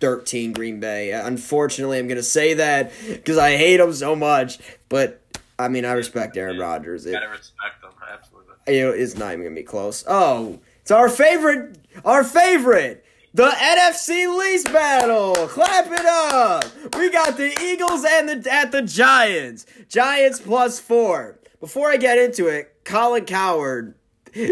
[0.00, 1.10] 13 Green Bay.
[1.10, 5.20] Unfortunately, I'm going to say that because I hate them so much, but
[5.58, 7.04] I mean, I respect Aaron Rodgers.
[7.04, 8.76] Gotta respect them, absolutely.
[8.76, 10.04] You know, it's not even going to be close.
[10.06, 13.04] Oh, it's our favorite, our favorite.
[13.34, 15.34] The NFC least battle.
[15.48, 16.64] Clap it up.
[16.96, 19.66] We got the Eagles and the at the Giants.
[19.88, 21.38] Giants plus four.
[21.60, 23.94] Before I get into it, Colin Cowherd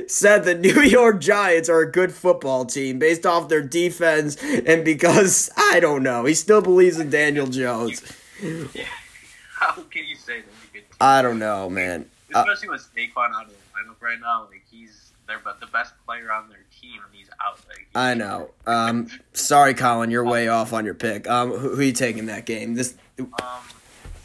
[0.09, 4.85] said the New York Giants are a good football team based off their defense and
[4.85, 8.03] because I don't know, he still believes in Daniel Jones.
[8.43, 8.85] Yeah.
[9.55, 10.83] How can you say that?
[11.01, 12.11] I don't know, man.
[12.35, 15.67] Especially uh, with Saquon out of the lineup right now, like he's their but the
[15.67, 17.01] best player on their team,
[17.44, 17.61] out.
[17.68, 18.51] Like, I know.
[18.66, 21.29] Um, sorry, Colin, you're way off on your pick.
[21.29, 22.75] Um, who, who are you taking that game?
[22.75, 22.94] This.
[23.18, 23.27] Um,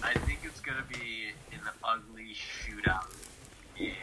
[0.04, 3.08] I think it's gonna be an ugly shootout
[3.78, 3.94] game.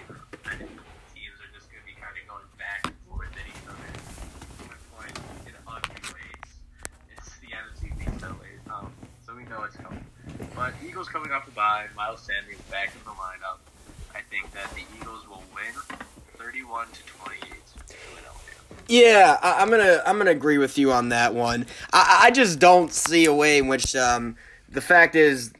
[0.44, 0.70] I think
[1.14, 5.20] teams are just gonna be kind of going back and forth at each other, points
[5.46, 6.50] in ugly ways.
[7.16, 7.92] It's the NFC
[8.40, 8.92] way, um,
[9.26, 10.04] so we know it's coming.
[10.54, 13.58] But Eagles coming off the bye, Miles Sanders back in the lineup.
[14.14, 15.74] I think that the Eagles will win,
[16.38, 17.66] thirty-one to twenty-eight.
[17.88, 18.54] to Philadelphia.
[18.88, 21.66] Yeah, I, I'm gonna I'm gonna agree with you on that one.
[21.92, 24.36] I, I just don't see a way in which um,
[24.70, 25.52] the fact is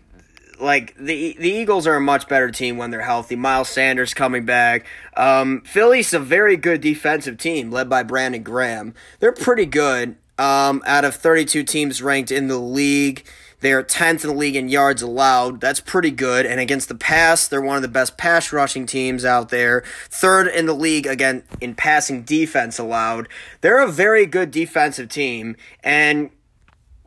[0.61, 3.37] like the the Eagles are a much better team when they're healthy.
[3.37, 4.87] Miles Sanders coming back.
[5.17, 8.95] Um, Philly's a very good defensive team led by Brandon Graham.
[9.21, 10.17] They're pretty good.
[10.39, 13.27] Um, out of 32 teams ranked in the league,
[13.61, 15.61] they're 10th in the league in yards allowed.
[15.61, 16.47] That's pretty good.
[16.47, 19.83] And against the pass, they're one of the best pass rushing teams out there.
[20.09, 23.29] Third in the league again in passing defense allowed.
[23.61, 25.57] They're a very good defensive team.
[25.83, 26.31] And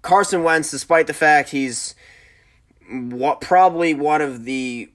[0.02, 1.96] Carson Wentz, despite the fact he's
[2.90, 4.92] what probably one of the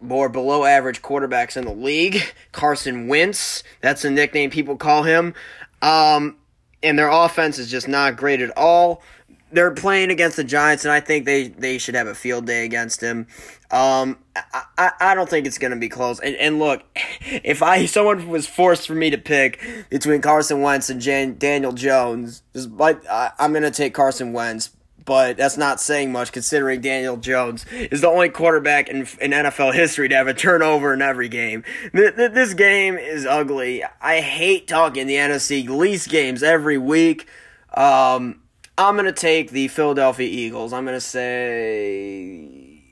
[0.00, 2.22] more below average quarterbacks in the league,
[2.52, 5.34] Carson Wentz, that's a nickname people call him.
[5.82, 6.36] Um,
[6.82, 9.02] and their offense is just not great at all.
[9.50, 12.64] They're playing against the Giants, and I think they, they should have a field day
[12.64, 13.26] against him.
[13.70, 16.20] Um, I, I, I don't think it's going to be close.
[16.20, 16.82] And, and look,
[17.20, 21.72] if I someone was forced for me to pick between Carson Wentz and Jan, Daniel
[21.72, 24.70] Jones, I, I'm going to take Carson Wentz
[25.08, 29.72] but that's not saying much considering Daniel Jones is the only quarterback in, in NFL
[29.72, 31.64] history to have a turnover in every game.
[31.96, 33.82] Th- th- this game is ugly.
[34.02, 37.26] I hate talking the NFC least games every week.
[37.72, 38.42] Um,
[38.78, 40.72] I'm going to take the Philadelphia Eagles.
[40.72, 42.84] I'm going to say.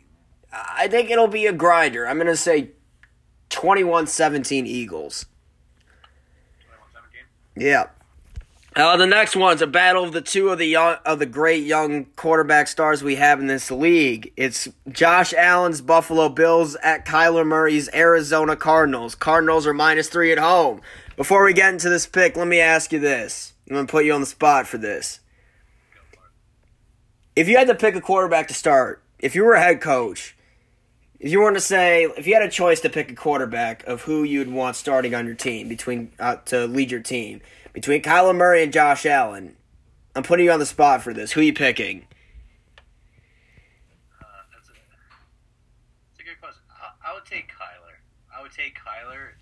[0.53, 2.09] I think it'll be a grinder.
[2.09, 2.71] I'm going to say
[3.51, 5.27] 21 17 Eagles.
[7.57, 7.63] 21-17.
[7.63, 7.85] Yeah.
[8.75, 11.65] Uh, the next one's a battle of the two of the young, of the great
[11.65, 14.33] young quarterback stars we have in this league.
[14.37, 19.15] It's Josh Allen's Buffalo Bills at Kyler Murray's Arizona Cardinals.
[19.15, 20.81] Cardinals are minus three at home.
[21.17, 23.55] Before we get into this pick, let me ask you this.
[23.71, 25.21] I'm gonna put you on the spot for this.
[27.37, 30.35] If you had to pick a quarterback to start, if you were a head coach,
[31.21, 34.03] if you were to say, if you had a choice to pick a quarterback of
[34.03, 37.43] who you'd want starting on your team between uh, to lead your team
[37.75, 39.55] between Kyler Murray and Josh Allen,
[40.15, 41.33] I'm putting you on the spot for this.
[41.33, 42.07] Who are you picking?
[44.19, 46.63] Uh, that's, a, good question.
[46.71, 48.01] I, I would take Kyler.
[48.35, 49.33] I would take Kyler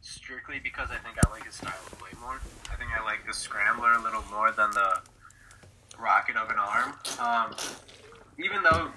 [0.00, 2.40] strictly because I think I like his style of play more.
[2.72, 5.00] I think I like the scrambler a little more than the
[6.00, 6.94] rocket of an arm.
[7.18, 7.56] Um,
[8.38, 8.88] even though,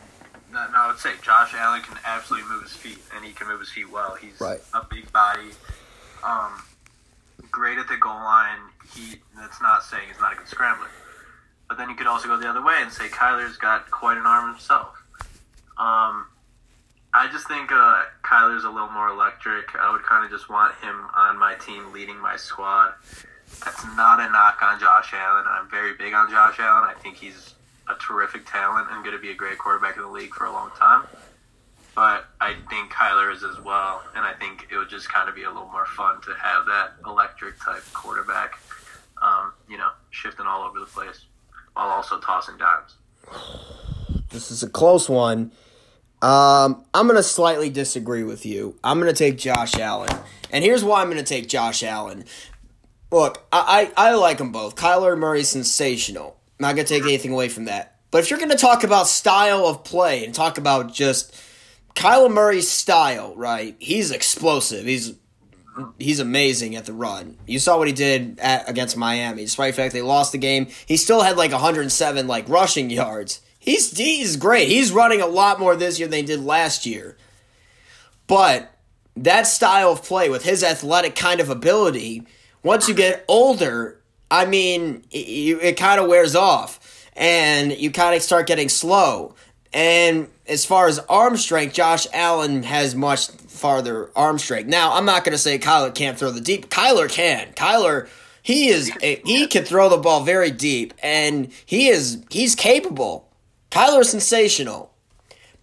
[0.52, 3.48] no, no, I would say Josh Allen can absolutely move his feet, and he can
[3.48, 4.16] move his feet well.
[4.16, 4.60] He's Right.
[4.74, 5.52] a big body,
[6.24, 6.64] um,
[7.52, 8.60] great at the goal line.
[8.96, 10.88] He that's not saying he's not a good scrambler.
[11.68, 14.26] But then you could also go the other way and say Kyler's got quite an
[14.28, 14.96] arm himself.
[15.78, 16.28] Um,
[17.16, 19.76] I just think uh, Kyler's a little more electric.
[19.76, 22.94] I would kind of just want him on my team leading my squad.
[23.64, 25.46] That's not a knock on Josh Allen.
[25.48, 26.84] I'm very big on Josh Allen.
[26.90, 27.56] I think he's
[27.90, 30.52] a terrific talent and going to be a great quarterback in the league for a
[30.52, 31.06] long time.
[31.96, 35.36] But I think Kyler is as well, and I think it would just kind of
[35.36, 38.58] be a little more fun to have that electric type quarterback,
[39.22, 41.26] um, you know, shifting all over the place
[41.74, 42.96] while also tossing dimes.
[44.32, 45.52] This is a close one.
[46.24, 48.76] Um, I'm going to slightly disagree with you.
[48.84, 50.18] I'm going to take Josh Allen.
[50.52, 52.26] And here's why I'm going to take Josh Allen.
[53.14, 54.76] Look, I, I, I like them both.
[54.76, 56.36] Kyler Murray's sensational.
[56.60, 58.00] Not going to take anything away from that.
[58.10, 61.40] But if you're going to talk about style of play and talk about just
[61.94, 63.76] Kyler Murray's style, right?
[63.78, 64.86] He's explosive.
[64.86, 65.14] He's
[66.00, 67.38] he's amazing at the run.
[67.46, 69.44] You saw what he did at, against Miami.
[69.44, 73.42] Despite the fact they lost the game, he still had like 107 like rushing yards.
[73.60, 74.70] He's he's great.
[74.70, 77.16] He's running a lot more this year than he did last year.
[78.26, 78.74] But
[79.16, 82.26] that style of play with his athletic kind of ability,
[82.64, 84.00] once you get older,
[84.32, 85.18] I mean, it,
[85.62, 89.36] it kind of wears off, and you kind of start getting slow.
[89.74, 94.68] And as far as arm strength, Josh Allen has much farther arm strength.
[94.68, 96.70] Now, I'm not going to say Kyler can't throw the deep.
[96.70, 97.54] Kyler can.
[97.54, 98.08] Kyler,
[98.42, 103.30] he is he can throw the ball very deep, and he is he's capable.
[103.72, 104.93] Kyler's sensational.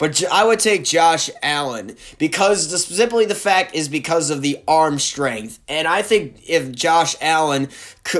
[0.00, 4.58] But I would take Josh Allen because the, simply the fact is because of the
[4.66, 5.60] arm strength.
[5.68, 7.68] And I think if Josh Allen,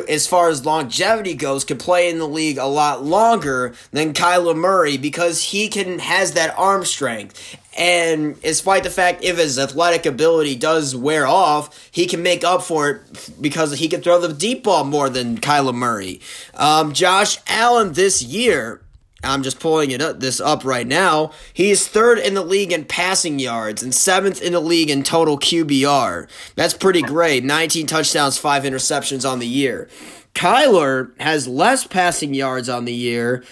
[0.07, 4.55] as far as longevity goes, could play in the league a lot longer than Kyler
[4.55, 7.57] Murray because he can has that arm strength.
[7.79, 12.63] And despite the fact if his athletic ability does wear off, he can make up
[12.63, 16.21] for it because he can throw the deep ball more than Kyler Murray.
[16.53, 18.83] Um, Josh Allen this year,
[19.23, 21.33] I'm just pulling it up, this up right now.
[21.53, 25.03] He is third in the league in passing yards and seventh in the league in
[25.03, 26.29] total QBR.
[26.55, 27.45] That's pretty great.
[27.45, 29.89] 19 touchdowns, five interceptions on the year.
[30.35, 33.45] Kyler has less passing yards on the year,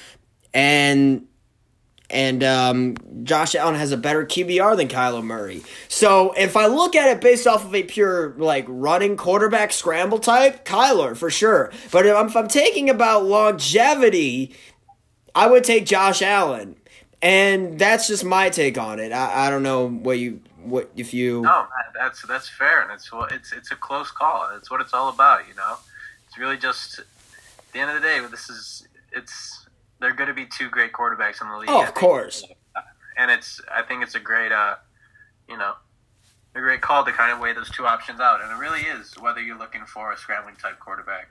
[0.55, 1.27] and
[2.11, 5.63] and um, Josh Allen has a better QBR than Kyler Murray.
[5.89, 10.19] So if I look at it based off of a pure like running quarterback scramble
[10.19, 11.71] type, Kyler for sure.
[11.91, 14.55] But if I'm, if I'm taking about longevity,
[15.39, 16.75] I would take Josh Allen,
[17.23, 19.13] and that's just my take on it.
[19.13, 21.43] I, I don't know what you what if you.
[21.43, 24.51] No, that's that's fair, and it's it's it's a close call.
[24.57, 25.77] It's what it's all about, you know.
[26.27, 27.05] It's really just at
[27.73, 28.21] the end of the day.
[28.29, 29.67] This is it's
[30.01, 31.71] they're going to be two great quarterbacks in the league.
[31.71, 32.45] Oh, of course.
[33.17, 34.75] And it's I think it's a great uh,
[35.49, 35.75] you know,
[36.57, 38.43] a great call to kind of weigh those two options out.
[38.43, 41.29] And it really is whether you're looking for a scrambling type quarterback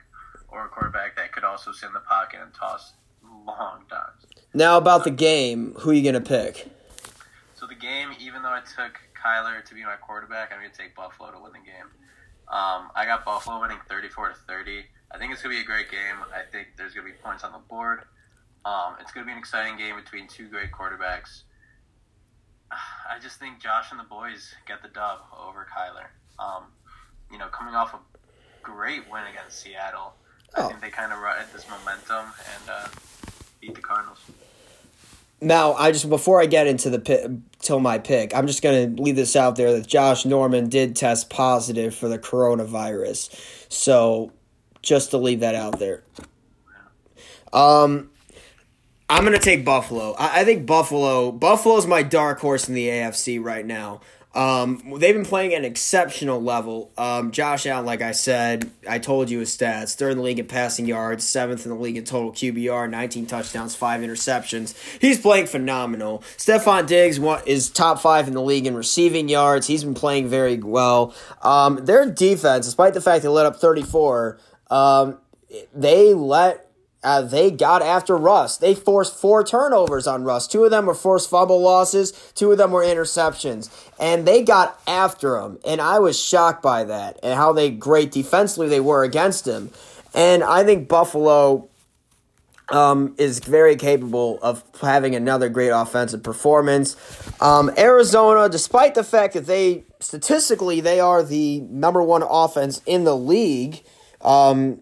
[0.48, 2.94] or a quarterback that could also sit in the pocket and toss
[3.48, 4.26] long times.
[4.54, 6.70] Now about the game, who are you gonna pick?
[7.54, 10.94] So the game, even though I took Kyler to be my quarterback, I'm gonna take
[10.94, 11.90] Buffalo to win the game.
[12.48, 14.84] Um, I got Buffalo winning 34 to 30.
[15.10, 16.16] I think it's gonna be a great game.
[16.34, 18.04] I think there's gonna be points on the board.
[18.64, 21.42] Um, it's going to be an exciting game between two great quarterbacks.
[22.70, 26.08] I just think Josh and the boys get the dub over Kyler.
[26.42, 26.64] Um,
[27.30, 27.98] you know, coming off a
[28.62, 30.14] great win against Seattle,
[30.56, 30.64] oh.
[30.64, 32.88] I think they kind of ride this momentum and uh,
[33.60, 34.18] beat the Cardinals.
[35.40, 38.96] Now, I just before I get into the pick, till my pick, I'm just going
[38.96, 43.30] to leave this out there that Josh Norman did test positive for the coronavirus.
[43.68, 44.32] So,
[44.82, 46.02] just to leave that out there.
[47.52, 48.10] Um,
[49.10, 50.12] I'm gonna take Buffalo.
[50.18, 51.32] I, I think Buffalo.
[51.32, 54.00] Buffalo's my dark horse in the AFC right now.
[54.34, 56.92] Um, they've been playing at an exceptional level.
[56.98, 60.38] Um, Josh Allen, like I said, I told you his stats: third in the league
[60.38, 64.74] in passing yards, seventh in the league in total QBR, 19 touchdowns, five interceptions.
[65.00, 66.22] He's playing phenomenal.
[66.36, 69.66] Stefon Diggs is top five in the league in receiving yards.
[69.66, 71.14] He's been playing very well.
[71.42, 74.38] Um, their defense, despite the fact they let up 34,
[74.70, 75.18] um,
[75.74, 76.67] they let
[77.02, 78.56] uh, they got after Russ.
[78.56, 80.48] They forced four turnovers on Russ.
[80.48, 82.12] Two of them were forced fumble losses.
[82.34, 85.58] Two of them were interceptions, and they got after him.
[85.64, 89.70] And I was shocked by that and how they great defensively they were against him.
[90.14, 91.68] And I think Buffalo
[92.70, 96.96] um, is very capable of having another great offensive performance.
[97.40, 103.04] Um, Arizona, despite the fact that they statistically they are the number one offense in
[103.04, 103.82] the league.
[104.20, 104.80] Um,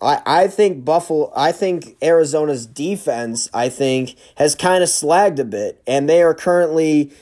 [0.00, 5.44] I, I think Buffalo I think Arizona's defense I think has kind of slagged a
[5.44, 7.12] bit and they are currently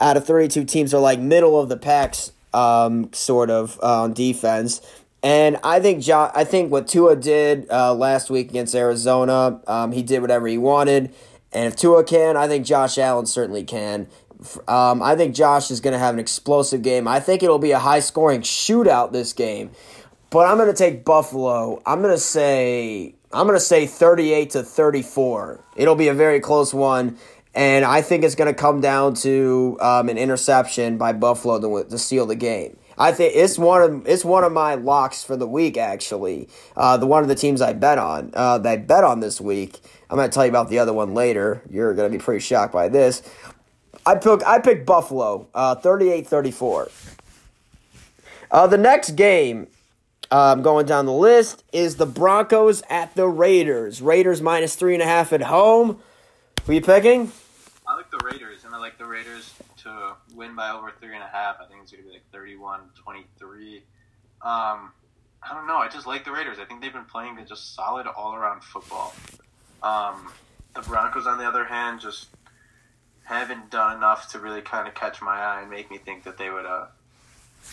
[0.00, 4.12] out of 32 teams are like middle of the packs um, sort of uh, on
[4.12, 4.80] defense
[5.22, 9.92] and I think jo- I think what Tua did uh, last week against Arizona um,
[9.92, 11.14] he did whatever he wanted
[11.52, 14.08] and if Tua can I think Josh Allen certainly can
[14.68, 17.08] um, I think Josh is going to have an explosive game.
[17.08, 19.70] I think it'll be a high scoring shootout this game.
[20.30, 21.82] But I'm going to take Buffalo.
[21.86, 25.64] I'm going to say I'm going to say 38 to 34.
[25.76, 27.18] It'll be a very close one.
[27.54, 31.88] And I think it's going to come down to um, an interception by Buffalo to,
[31.88, 32.76] to seal the game.
[32.98, 35.76] I think it's one of it's one of my locks for the week.
[35.76, 39.20] Actually, uh, the one of the teams I bet on uh, that I bet on
[39.20, 39.80] this week.
[40.08, 41.62] I'm going to tell you about the other one later.
[41.68, 43.22] You're going to be pretty shocked by this.
[44.06, 47.14] I pick I picked Buffalo, uh, 38-34.
[48.50, 49.66] Uh, the next game
[50.30, 54.02] um, going down the list is the Broncos at the Raiders.
[54.02, 56.00] Raiders minus three and a half at home.
[56.64, 57.32] Who are you picking?
[57.86, 61.22] I like the Raiders, and I like the Raiders to win by over three and
[61.22, 61.56] a half.
[61.60, 63.76] I think it's going to be like 31 23.
[64.42, 64.92] Um,
[65.42, 65.76] I don't know.
[65.76, 66.58] I just like the Raiders.
[66.58, 69.14] I think they've been playing just solid all around football.
[69.82, 70.32] Um,
[70.74, 72.26] the Broncos, on the other hand, just
[73.22, 76.38] haven't done enough to really kind of catch my eye and make me think that
[76.38, 76.86] they would, uh,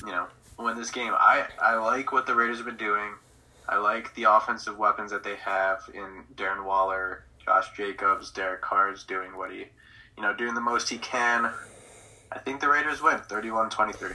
[0.01, 0.27] you know,
[0.57, 1.13] win this game.
[1.13, 3.13] I, I like what the Raiders have been doing.
[3.67, 9.03] I like the offensive weapons that they have in Darren Waller, Josh Jacobs, Derek Carr's
[9.03, 9.65] doing what he,
[10.17, 11.51] you know, doing the most he can.
[12.31, 14.11] I think the Raiders win 31 23.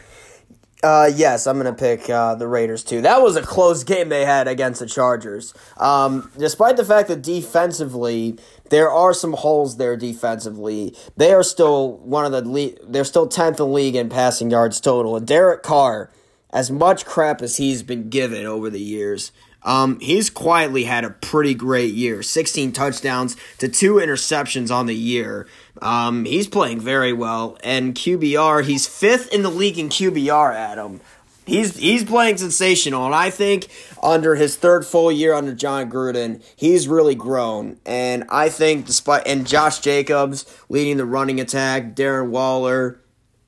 [0.83, 3.01] Uh, yes, I'm going to pick uh, the Raiders too.
[3.01, 5.53] That was a close game they had against the Chargers.
[5.77, 8.39] Um, despite the fact that defensively
[8.71, 13.27] there are some holes there defensively, they are still one of the le- they're still
[13.27, 15.17] tenth in the league in passing yards total.
[15.17, 16.11] And Derek Carr
[16.51, 19.33] as much crap as he's been given over the years,
[19.63, 24.95] Um, he's quietly had a pretty great year 16 touchdowns to two interceptions on the
[24.95, 25.47] year.
[25.83, 27.59] Um, he's playing very well.
[27.65, 31.01] And QBR, he's fifth in the league in QBR, Adam.
[31.49, 33.69] He's he's playing sensational, and I think
[34.03, 37.79] under his third full year under Jon Gruden, he's really grown.
[37.87, 43.01] And I think despite and Josh Jacobs leading the running attack, Darren Waller,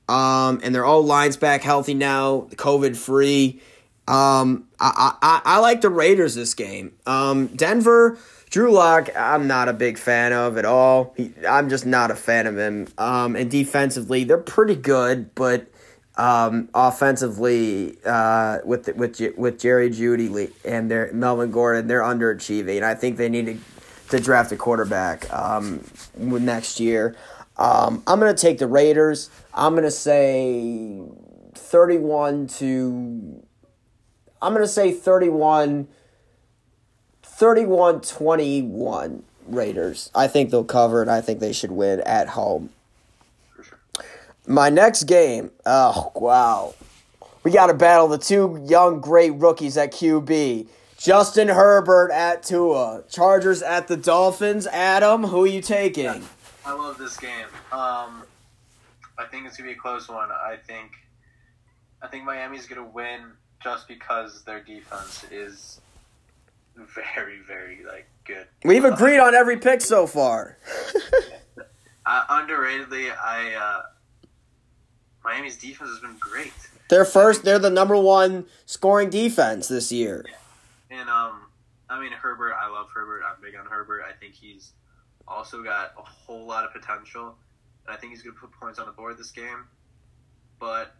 [0.09, 3.61] um, and they're all lines back healthy now, COVID free.
[4.07, 6.93] Um, I, I I like the Raiders this game.
[7.05, 8.17] Um, Denver.
[8.49, 11.13] Drew Lock, I'm not a big fan of at all.
[11.15, 12.89] He, I'm just not a fan of him.
[12.97, 15.67] Um, and defensively, they're pretty good, but
[16.17, 22.83] um, offensively, uh, with with with Jerry Jeudy and their Melvin Gordon, they're underachieving.
[22.83, 23.57] I think they need to,
[24.09, 25.85] to draft a quarterback um,
[26.17, 27.15] next year.
[27.55, 29.29] Um, I'm gonna take the Raiders.
[29.53, 31.01] I'm gonna say
[31.55, 33.43] thirty-one to.
[34.41, 35.87] I'm gonna say 31
[37.23, 40.11] 31 21 Raiders.
[40.13, 41.09] I think they'll cover it.
[41.09, 42.69] I think they should win at home.
[44.47, 46.73] My next game, oh wow,
[47.43, 50.67] we got to battle the two young great rookies at QB.
[50.97, 54.67] Justin Herbert at Tua, Chargers at the Dolphins.
[54.67, 56.27] Adam, who are you taking?
[56.63, 57.47] I love this game.
[57.71, 58.23] Um,
[59.17, 60.29] I think it's gonna be a close one.
[60.31, 60.91] I think,
[62.03, 63.31] I think Miami's gonna win
[63.63, 65.81] just because their defense is
[66.75, 68.47] very, very like good.
[68.63, 70.57] We've agreed on every pick so far.
[72.05, 73.53] uh, underratedly, I.
[73.53, 73.81] Uh,
[75.23, 76.51] Miami's defense has been great.
[76.89, 77.43] They're first.
[77.43, 80.25] They're the number one scoring defense this year.
[80.27, 80.99] Yeah.
[80.99, 81.43] And um,
[81.89, 82.53] I mean Herbert.
[82.53, 83.21] I love Herbert.
[83.25, 84.03] I'm big on Herbert.
[84.07, 84.73] I think he's
[85.27, 87.35] also got a whole lot of potential.
[87.85, 89.65] And I think he's going to put points on the board this game.
[90.59, 90.95] But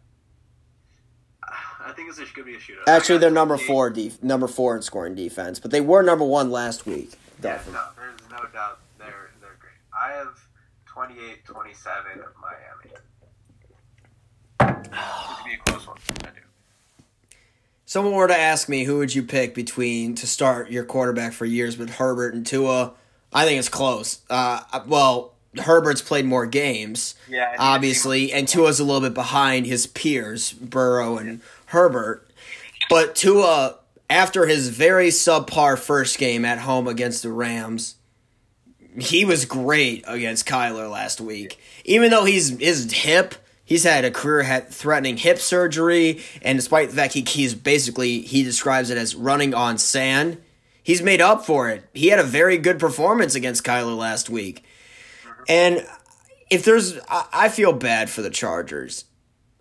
[1.84, 2.86] I think this could be a shootout.
[2.86, 6.50] Actually, they're number four, def- number four in scoring defense, but they were number one
[6.50, 7.12] last week.
[7.42, 9.72] Yeah, no, there's no doubt they're they're great.
[9.92, 10.38] I have
[10.86, 12.92] 28-27 Miami
[15.44, 15.98] be a close one.
[16.20, 16.40] I do.
[17.84, 21.44] Someone were to ask me who would you pick between to start your quarterback for
[21.44, 22.92] years with Herbert and Tua,
[23.32, 24.20] I think it's close.
[24.30, 29.86] Uh, well, Herbert's played more games, yeah, obviously, and Tua's a little bit behind his
[29.86, 32.28] peers, Burrow and Herbert.
[32.88, 33.76] But Tua,
[34.08, 37.96] after his very subpar first game at home against the Rams,
[38.98, 41.58] he was great against Kyler last week.
[41.84, 43.34] Even though he's his hip
[43.64, 48.42] He's had a career threatening hip surgery, and despite the fact he, he's basically, he
[48.42, 50.36] describes it as running on sand,
[50.82, 51.82] he's made up for it.
[51.94, 54.62] He had a very good performance against Kyler last week.
[55.48, 55.86] And
[56.50, 59.04] if there's, I, feel bad for the Chargers.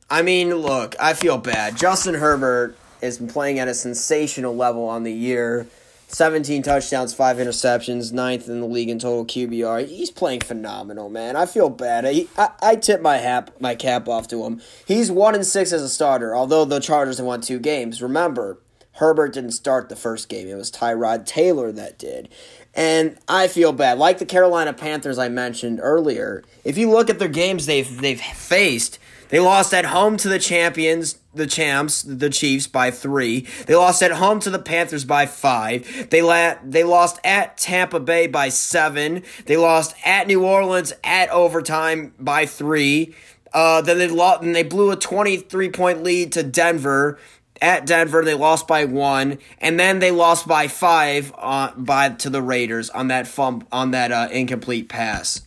[0.10, 1.78] I mean, look, I feel bad.
[1.78, 5.68] Justin Herbert has been playing at a sensational level on the year.
[6.10, 9.88] 17 touchdowns, five interceptions, ninth in the league in total QBR.
[9.88, 11.38] He's playing phenomenal, man.
[11.38, 12.06] I feel bad.
[12.06, 14.62] I, I, I tip my hat my cap off to him.
[14.86, 18.02] He's one and six as a starter, although the Chargers have won two games.
[18.02, 18.60] Remember,
[18.94, 20.50] Herbert didn't start the first game.
[20.50, 22.28] It was Tyrod Taylor that did.
[22.74, 23.98] And I feel bad.
[23.98, 28.22] Like the Carolina Panthers I mentioned earlier, if you look at their games they've they've
[28.22, 28.98] faced,
[29.28, 33.48] they lost at home to the champions, the champs, the Chiefs by three.
[33.66, 36.10] They lost at home to the Panthers by five.
[36.10, 39.24] They la- they lost at Tampa Bay by seven.
[39.46, 43.14] They lost at New Orleans at overtime by three.
[43.54, 47.20] Uh, then they lost, and they blew a twenty three point lead to Denver.
[47.62, 52.30] At Denver, they lost by one, and then they lost by five uh, by to
[52.32, 55.42] the Raiders on that fump on that uh, incomplete pass.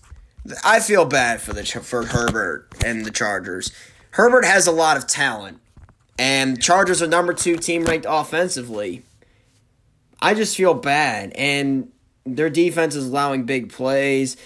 [0.65, 3.73] I feel bad for the for Herbert and the Chargers.
[4.11, 5.59] Herbert has a lot of talent,
[6.17, 9.03] and Chargers are number two team ranked offensively.
[10.23, 11.91] I just feel bad, and
[12.25, 14.37] their defense is allowing big plays.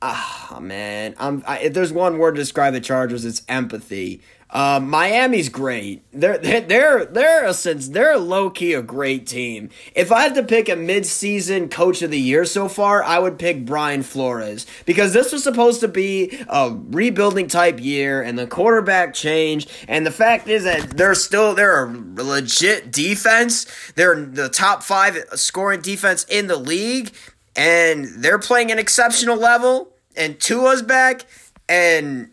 [0.00, 1.42] Ah, man, I'm.
[1.46, 4.22] I, if there's one word to describe the Chargers, it's empathy.
[4.52, 6.02] Uh, Miami's great.
[6.12, 9.70] They're they're they're a sense they're low key a great team.
[9.94, 13.20] If I had to pick a mid season coach of the year so far, I
[13.20, 18.36] would pick Brian Flores because this was supposed to be a rebuilding type year, and
[18.36, 19.70] the quarterback changed.
[19.86, 21.88] And the fact is that they're still they're a
[22.22, 23.66] legit defense.
[23.94, 27.12] They're the top five scoring defense in the league,
[27.54, 29.90] and they're playing an exceptional level.
[30.16, 31.24] And Tua's back,
[31.68, 32.32] and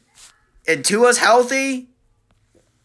[0.67, 1.89] and Tua's healthy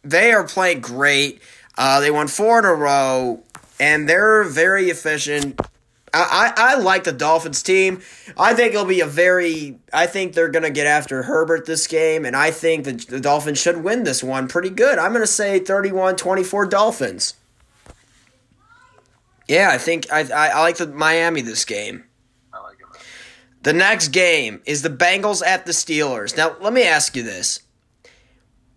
[0.03, 1.41] they are playing great.
[1.77, 3.43] Uh, they won four in a row,
[3.81, 5.61] and they're very efficient.
[6.15, 8.03] I, I, I like the Dolphins team.
[8.37, 9.79] I think it'll be a very.
[9.93, 13.21] I think they're going to get after Herbert this game, and I think the, the
[13.21, 14.99] Dolphins should win this one pretty good.
[14.99, 17.35] I'm going to say 31 24 Dolphins.
[19.49, 22.05] Yeah, I think I I, I like the Miami this game.
[22.53, 22.77] I like.
[23.63, 26.37] The next game is the Bengals at the Steelers.
[26.37, 27.61] Now, let me ask you this: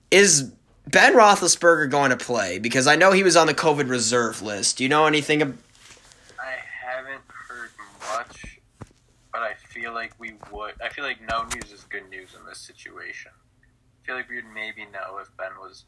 [0.09, 0.53] Is
[0.95, 2.57] Ben Roethlisberger going to play?
[2.57, 4.77] Because I know he was on the COVID reserve list.
[4.77, 5.41] Do you know anything?
[5.41, 5.57] Ab-
[6.39, 6.55] I
[6.87, 8.61] haven't heard much,
[9.33, 10.75] but I feel like we would.
[10.81, 13.33] I feel like no news is good news in this situation.
[13.35, 15.83] I feel like we would maybe know if Ben was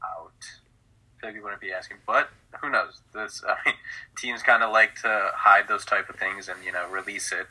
[0.00, 0.30] out.
[0.38, 2.28] I feel like we wouldn't be asking, but
[2.60, 3.00] who knows?
[3.12, 3.74] This I mean,
[4.16, 7.48] teams kind of like to hide those type of things and you know release it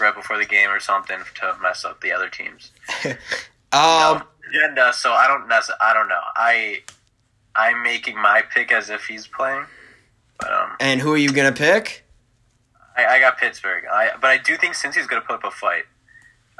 [0.00, 2.70] right before the game or something to mess up the other teams.
[3.74, 4.22] um,
[4.54, 4.92] agenda.
[4.92, 6.20] So I don't necess- I don't know.
[6.36, 6.82] I
[7.56, 9.64] I'm making my pick as if he's playing,
[10.38, 12.04] but um, and who are you going to pick?
[12.96, 13.84] I, I got Pittsburgh.
[13.92, 15.84] I but I do think Cincy's going to put up a fight,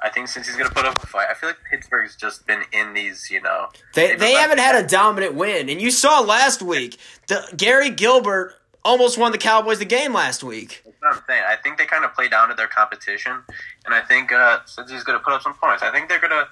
[0.02, 2.62] I think Cincy's going to put up a fight, I feel like Pittsburgh's just been
[2.72, 3.28] in these.
[3.30, 7.48] You know, They they haven't had a dominant win, and you saw last week the
[7.56, 10.82] Garrett Gilbert almost won the Cowboys the game last week.
[10.84, 11.42] That's what I'm saying.
[11.48, 13.42] I think they kind of play down to their competition,
[13.86, 16.30] and I think uh, Cincy's going to put up some points, I think they're going
[16.30, 16.46] to.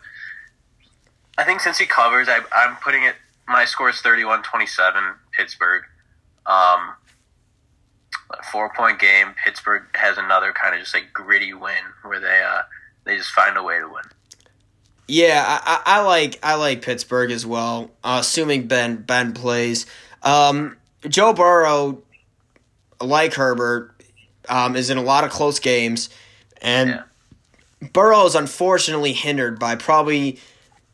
[1.39, 3.15] I think Cincy covers, I, I'm putting it.
[3.49, 5.83] My score is 31-27, Pittsburgh.
[6.47, 6.95] Um,
[8.51, 9.29] four point game.
[9.45, 12.63] Pittsburgh has another kind of just like gritty win where they uh
[13.05, 14.05] they just find a way to win.
[15.09, 17.91] Yeah, I, I, I like I like Pittsburgh as well.
[18.03, 19.87] Uh, assuming Ben Ben plays,
[20.23, 20.77] um,
[21.09, 22.03] Joe Burrow,
[23.01, 23.95] like Herbert,
[24.49, 26.09] um, is in a lot of close games,
[26.61, 27.89] and Yeah.
[27.93, 30.39] Burrow is unfortunately hindered by probably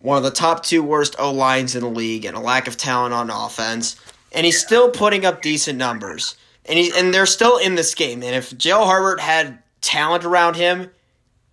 [0.01, 2.77] one of the top two worst O lines in the league and a lack of
[2.77, 3.97] talent on offense.
[4.33, 6.37] And he's still putting up decent numbers,
[6.67, 8.23] and he and they're still in this game.
[8.23, 10.91] And if Joe Harbert had talent around him,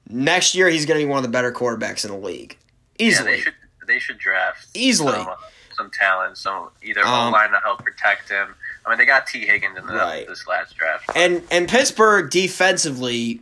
[0.10, 2.58] next year he's going to be one of the better quarterbacks in the league,
[3.00, 3.32] Yeah, easily.
[3.32, 3.54] they should
[3.88, 5.14] they should draft Easily.
[5.14, 5.36] some, uh,
[5.78, 8.56] some talent, some either Um, O line to help protect him.
[8.86, 10.28] I mean, they got Tee Higgins in the, Right.
[10.28, 11.06] this last draft.
[11.16, 13.40] And and Pittsburgh defensively,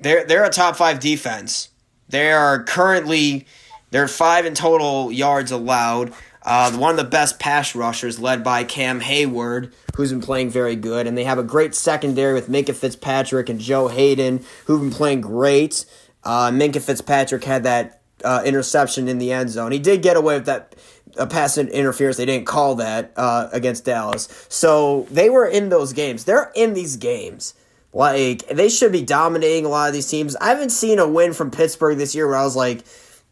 [0.00, 1.68] they're they're a top five defense.
[2.08, 3.46] They are currently
[3.90, 6.12] they're five in total yards allowed.
[6.42, 10.74] Uh, one of the best pass rushers, led by Cam Heyward, who's been playing very
[10.74, 14.90] good, and they have a great secondary with Minkah Fitzpatrick and Joe Haden, who've been
[14.90, 15.84] playing great.
[16.24, 19.72] Uh, Minkah Fitzpatrick had that uh, interception in the end zone.
[19.72, 20.74] He did get away with that
[21.16, 22.16] a pass interference.
[22.16, 26.24] They didn't call that uh, against Dallas, so they were in those games.
[26.24, 27.54] They're in these games.
[27.92, 30.36] Like they should be dominating a lot of these teams.
[30.36, 32.84] I haven't seen a win from Pittsburgh this year where I was like,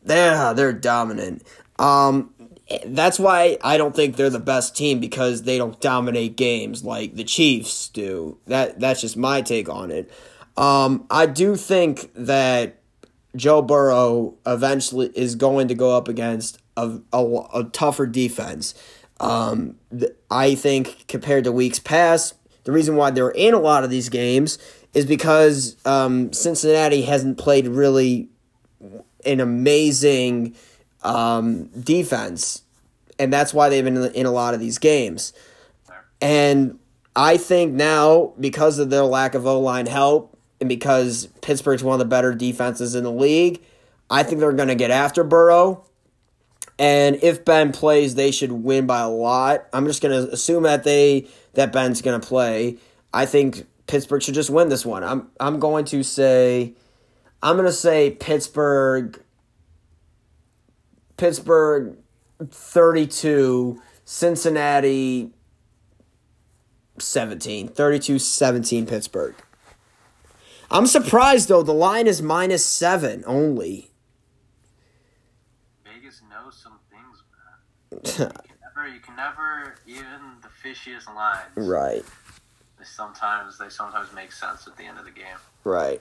[0.08, 1.42] yeah, they're dominant.
[1.78, 2.34] Um,
[2.86, 7.14] that's why I don't think they're the best team because they don't dominate games like
[7.14, 8.38] the Chiefs do.
[8.46, 10.10] That that's just my take on it.
[10.56, 12.80] Um, I do think that
[13.36, 18.74] Joe Burrow eventually is going to go up against a, a, a tougher defense.
[19.20, 19.76] Um,
[20.30, 22.34] I think compared to weeks past,
[22.64, 24.58] the reason why they're in a lot of these games
[24.94, 28.28] is because um, Cincinnati hasn't played really
[29.24, 30.54] an amazing
[31.02, 32.62] um, defense,
[33.18, 35.32] and that's why they've been in, in a lot of these games.
[36.20, 36.78] And
[37.14, 41.94] I think now, because of their lack of O line help, and because Pittsburgh's one
[41.94, 43.62] of the better defenses in the league,
[44.10, 45.84] I think they're going to get after Burrow.
[46.78, 49.66] And if Ben plays, they should win by a lot.
[49.72, 52.76] I'm just going to assume that they that Ben's going to play.
[53.12, 55.02] I think Pittsburgh should just win this one.
[55.02, 56.74] I'm I'm going to say
[57.42, 59.22] I'm going to say Pittsburgh
[61.16, 61.96] Pittsburgh
[62.48, 65.32] 32, Cincinnati
[66.98, 67.68] 17.
[67.68, 69.34] 32 17 Pittsburgh.
[70.70, 73.90] I'm surprised though, the line is minus seven only.
[75.84, 78.30] Vegas knows some things, man.
[78.30, 81.48] You can never, you can never, even the fishiest lines.
[81.56, 82.04] right,
[82.78, 85.36] They sometimes they sometimes make sense at the end of the game.
[85.64, 86.00] right.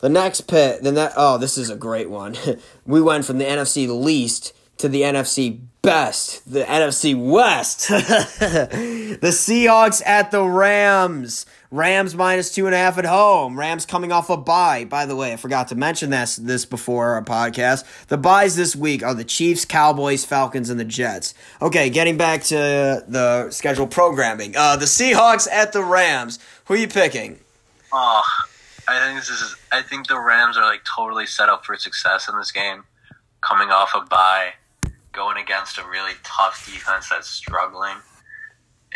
[0.00, 2.36] The next pit, then that oh, this is a great one.
[2.86, 7.88] we went from the NFC least to the NFC best, the NFC West.
[7.88, 11.46] the Seahawks at the Rams.
[11.70, 13.58] Rams minus two and a half at home.
[13.58, 14.84] Rams coming off a bye.
[14.84, 17.84] By the way, I forgot to mention this this before our podcast.
[18.08, 21.34] The byes this week are the Chiefs, Cowboys, Falcons, and the Jets.
[21.60, 24.56] Okay, getting back to the schedule programming.
[24.56, 26.38] Uh, the Seahawks at the Rams.
[26.66, 27.40] Who are you picking?
[27.92, 28.22] Oh,
[28.88, 29.56] I think this is.
[29.72, 32.84] I think the Rams are like totally set up for success in this game,
[33.40, 34.54] coming off a bye,
[35.12, 37.96] going against a really tough defense that's struggling,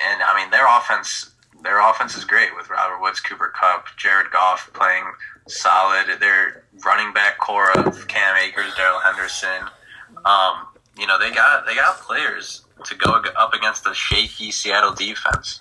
[0.03, 1.33] and I mean their offense.
[1.63, 5.05] Their offense is great with Robert Woods, Cooper Kupp, Jared Goff playing
[5.47, 6.07] solid.
[6.21, 9.69] Their running back corps of Cam Akers, Darrell Henderson.
[10.25, 10.69] Um,
[10.99, 15.61] you know they got they got players to go up against the shaky Seattle defense.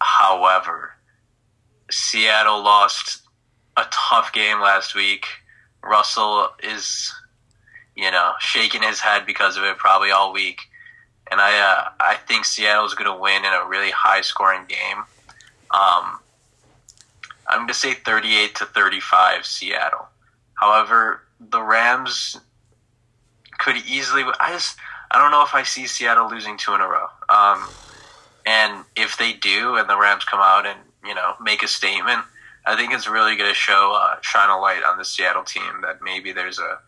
[0.00, 0.92] However,
[1.90, 3.23] Seattle lost
[3.76, 5.26] a tough game last week.
[5.82, 7.12] Russell is,
[7.96, 10.60] you know, shaking his head because of it probably all week.
[11.30, 14.98] And I, uh, I think Seattle's going to win in a really high scoring game.
[15.70, 16.18] Um,
[17.48, 20.08] I'm going to say 38 to 35 Seattle.
[20.54, 22.38] However, the Rams
[23.58, 24.22] could easily.
[24.40, 24.78] I just
[25.10, 27.06] I don't know if I see Seattle losing two in a row.
[27.28, 27.66] Um,
[28.46, 32.20] and if they do, and the Rams come out and you know make a statement,
[32.66, 35.82] I think it's really going to show uh, shine a light on the Seattle team
[35.82, 36.78] that maybe there's a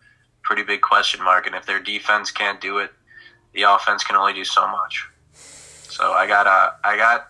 [0.43, 2.93] pretty big question mark, and if their defense can't do it,
[3.53, 5.07] the offense can only do so much.
[5.35, 7.29] So I got uh, I got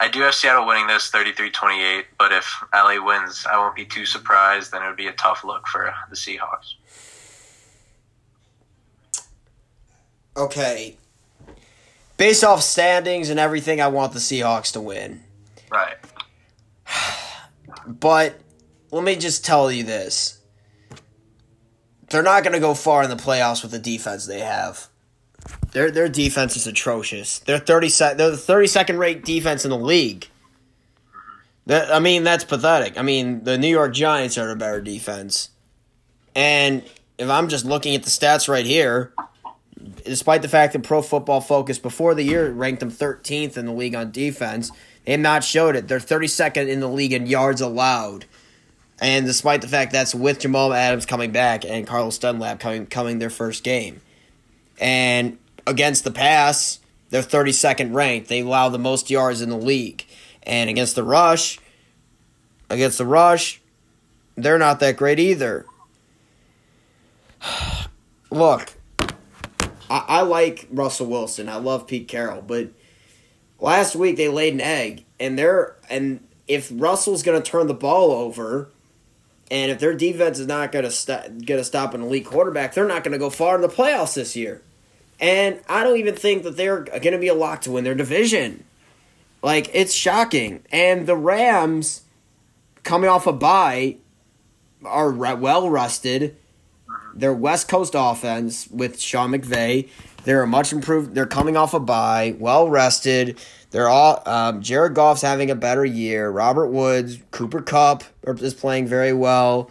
[0.00, 4.06] I do have Seattle winning this 33-28, but if LA wins, I won't be too
[4.06, 4.72] surprised.
[4.72, 6.74] Then it would be a tough look for the Seahawks.
[10.36, 10.96] Okay.
[12.16, 15.22] Based off standings and everything, I want the Seahawks to win.
[15.70, 15.96] Right.
[17.86, 18.40] But
[18.90, 20.40] let me just tell you this.
[22.10, 24.88] They're not going to go far in the playoffs with the defense they have.
[25.72, 27.38] Their their defense is atrocious.
[27.38, 30.28] They're thirty se- they're the thirty second rate defense in the league.
[31.66, 32.98] That I mean that's pathetic.
[32.98, 35.50] I mean the New York Giants are a better defense,
[36.34, 36.82] and
[37.16, 39.14] if I'm just looking at the stats right here,
[40.04, 43.72] despite the fact that Pro Football Focus before the year ranked them 13th in the
[43.72, 44.70] league on defense,
[45.06, 45.88] have not showed it.
[45.88, 48.26] They're 32nd in the league in yards allowed.
[49.00, 53.18] And despite the fact that's with Jamal Adams coming back and Carlos Dunlap coming coming
[53.18, 54.02] their first game.
[54.78, 58.28] And against the pass, they're 32nd ranked.
[58.28, 60.04] They allow the most yards in the league.
[60.42, 61.58] And against the rush,
[62.68, 63.60] against the rush,
[64.36, 65.66] they're not that great either.
[68.30, 68.72] Look,
[69.90, 71.48] I, I like Russell Wilson.
[71.48, 72.68] I love Pete Carroll, but
[73.60, 77.74] last week they laid an egg, and they're and if Russell's going to turn the
[77.74, 78.68] ball over,
[79.50, 82.74] and if their defense is not going to st- going to stop an elite quarterback,
[82.74, 84.62] they're not going to go far in the playoffs this year.
[85.20, 87.94] And I don't even think that they're going to be a lock to win their
[87.94, 88.64] division.
[89.42, 90.62] Like it's shocking.
[90.72, 92.02] And the Rams,
[92.82, 93.96] coming off a bye,
[94.84, 96.36] are well rested.
[97.14, 99.88] Their West Coast offense with Sean McVay,
[100.24, 101.14] they're a much improved.
[101.14, 103.38] They're coming off a bye, well rested.
[103.70, 106.30] They're all um, Jared Goff's having a better year.
[106.30, 109.70] Robert Woods, Cooper Kupp is playing very well.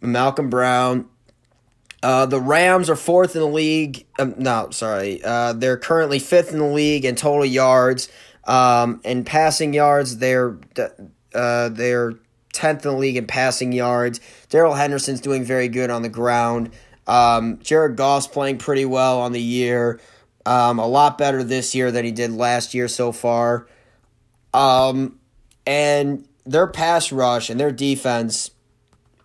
[0.00, 1.08] Malcolm Brown.
[2.02, 4.06] Uh, the Rams are fourth in the league.
[4.18, 5.22] Um, no, sorry.
[5.22, 8.08] Uh, they're currently fifth in the league in total yards.
[8.44, 10.56] Um, in passing yards, they're
[11.34, 12.14] uh, they're
[12.52, 14.20] tenth in the league in passing yards.
[14.48, 16.70] Darrell Henderson's doing very good on the ground.
[17.06, 20.00] Um, Jared Goff's playing pretty well on the year.
[20.46, 23.66] Um, a lot better this year than he did last year so far.
[24.54, 25.18] Um,
[25.66, 28.50] and their pass rush and their defense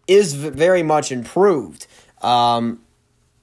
[0.07, 1.87] is very much improved
[2.21, 2.81] um,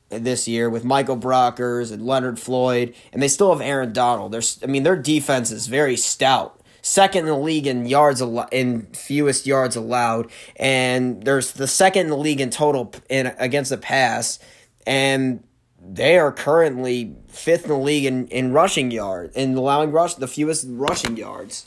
[0.08, 4.32] this year with Michael Brockers and Leonard Floyd, and they still have Aaron Donald.
[4.32, 6.60] There's, I mean, their defense is very stout.
[6.84, 8.20] Second in the league in yards
[8.50, 13.70] in fewest yards allowed, and there's the second in the league in total in against
[13.70, 14.40] the pass,
[14.84, 15.44] and
[15.80, 20.26] they are currently fifth in the league in, in rushing yards in allowing rush the
[20.26, 21.64] fewest rushing yards.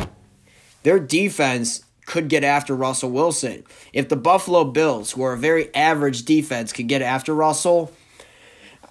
[0.84, 3.64] Their defense could get after Russell Wilson.
[3.94, 7.92] If the Buffalo Bills, who are a very average defense, could get after Russell,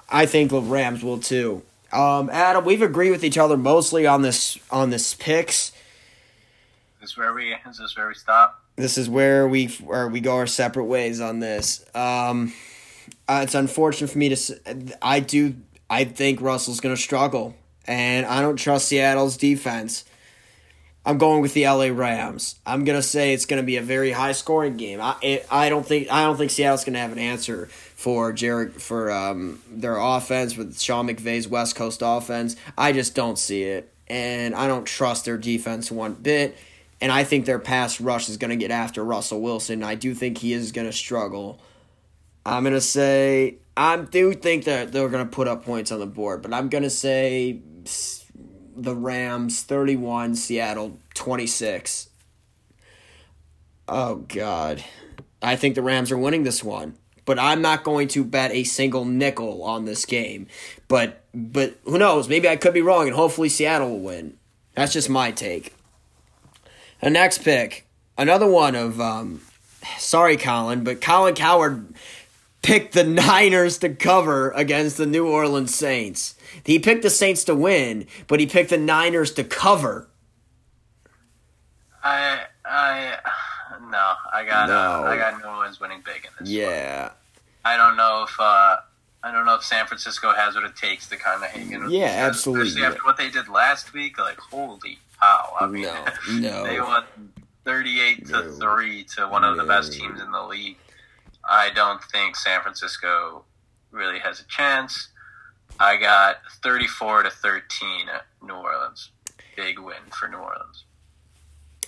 [0.08, 1.62] I think the Rams will too.
[1.92, 5.70] Um, Adam, we've agreed with each other mostly on this on this picks.
[7.04, 8.62] Is where we is this where we stop?
[8.76, 11.84] This is where we where we go our separate ways on this.
[11.94, 12.54] Um,
[13.28, 14.96] uh, it's unfortunate for me to.
[15.02, 15.54] I do.
[15.90, 20.06] I think Russell's going to struggle, and I don't trust Seattle's defense.
[21.04, 22.58] I'm going with the LA Rams.
[22.64, 25.02] I'm gonna say it's gonna be a very high scoring game.
[25.02, 28.80] I it, I don't think I don't think Seattle's gonna have an answer for Jared
[28.80, 32.56] for um, their offense with Sean McVay's West Coast offense.
[32.78, 36.56] I just don't see it, and I don't trust their defense one bit.
[37.00, 39.82] And I think their pass rush is gonna get after Russell Wilson.
[39.82, 41.60] I do think he is gonna struggle.
[42.46, 46.42] I'm gonna say I do think that they're gonna put up points on the board,
[46.42, 47.60] but I'm gonna say
[48.76, 52.08] the Rams 31, Seattle 26.
[53.88, 54.84] Oh god.
[55.42, 56.96] I think the Rams are winning this one.
[57.26, 60.46] But I'm not going to bet a single nickel on this game.
[60.88, 62.28] But but who knows?
[62.28, 64.36] Maybe I could be wrong and hopefully Seattle will win.
[64.74, 65.73] That's just my take.
[67.04, 67.86] The next pick,
[68.16, 69.42] another one of um
[69.98, 71.94] sorry Colin, but Colin Cowherd
[72.62, 76.34] picked the Niners to cover against the New Orleans Saints.
[76.64, 80.08] He picked the Saints to win, but he picked the Niners to cover.
[82.02, 83.18] I I
[83.90, 85.04] no, I got No.
[85.04, 86.40] Uh, I got New Orleans winning big in this.
[86.40, 86.50] one.
[86.50, 87.10] Yeah.
[87.66, 88.76] I don't know if uh,
[89.22, 91.82] I don't know if San Francisco has what it takes to kind of hang in.
[91.84, 92.68] with Yeah, absolutely.
[92.68, 95.56] Especially after what they did last week, like holy cow!
[95.60, 96.64] I mean, No, no.
[96.64, 97.04] they won
[97.64, 98.52] thirty-eight to No.
[98.52, 100.76] three to one of the best teams in the league.
[101.48, 103.44] I don't think San Francisco
[103.90, 105.08] really has a chance.
[105.78, 109.10] I got thirty-four to thirteen at New Orleans.
[109.56, 110.84] Big win for New Orleans.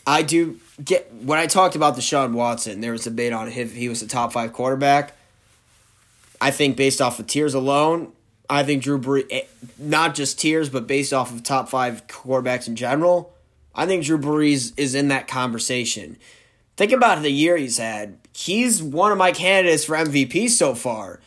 [0.06, 3.74] I do get when I talked about Deshaun Watson, there was a debate on if
[3.74, 5.14] he was a top five quarterback.
[6.40, 8.12] I think based off of tiers alone,
[8.48, 9.42] I think Drew Brees, eh,
[9.78, 13.32] not just tiers, but based off of top five quarterbacks in general,
[13.74, 16.16] I think Drew Brees is in that conversation.
[16.76, 18.18] Think about the year he's had.
[18.32, 21.20] He's one of my candidates for MVP so far.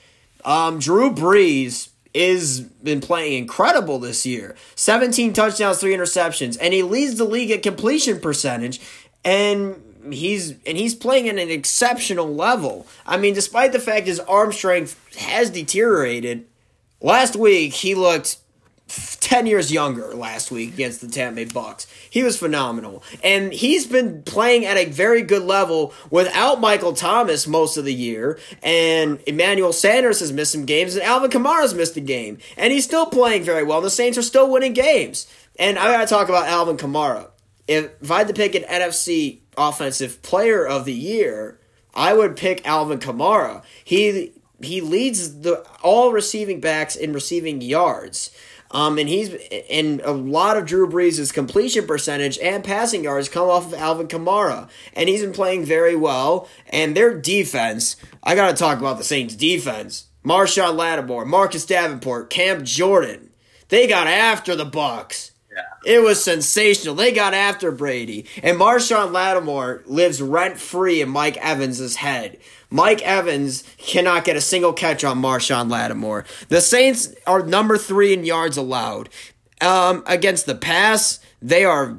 [0.46, 4.56] Um, Drew Brees is been playing incredible this year.
[4.76, 8.80] 17 touchdowns, 3 interceptions, and he leads the league at completion percentage
[9.24, 9.76] and
[10.12, 12.88] he's and he's playing at an exceptional level.
[13.06, 16.46] I mean, despite the fact his arm strength has deteriorated,
[17.02, 18.38] last week he looked
[18.90, 21.86] 10 years younger last week against the Tampa Bay Bucks.
[22.10, 23.04] He was phenomenal.
[23.24, 27.94] And he's been playing at a very good level without Michael Thomas most of the
[27.94, 28.40] year.
[28.64, 32.40] And Emmanuel Sanders has missed some games, and Alvin Kamara's missed a game.
[32.58, 33.82] And he's still playing very well.
[33.82, 35.28] The Saints are still winning games.
[35.58, 37.30] And I got to talk about Alvin Kamara.
[37.68, 41.60] If, if I had to pick an NFC offensive player of the year,
[41.94, 43.62] I would pick Alvin Kamara.
[43.84, 44.32] He
[44.62, 48.32] he leads the all receiving backs in receiving yards.
[48.72, 49.34] Um, and he's
[49.70, 54.08] and a lot of Drew Brees' completion percentage and passing yards come off of Alvin
[54.08, 56.48] Kamara, and he's been playing very well.
[56.68, 60.06] And their defense, I got to talk about the Saints' defense.
[60.24, 63.30] Marshon Lattimore, Marcus Davenport, Cam Jordan,
[63.70, 65.32] they got after the Bucks.
[65.52, 65.94] Yeah.
[65.94, 66.94] It was sensational.
[66.94, 68.26] They got after Brady.
[68.44, 72.38] And Marshon Lattimore lives rent free in Mike Evans' head.
[72.70, 76.26] Mike Evans cannot get a single catch on Marshon Lattimore.
[76.50, 79.10] The Saints are number three in yards allowed.
[79.62, 81.98] Um, against the pass, they are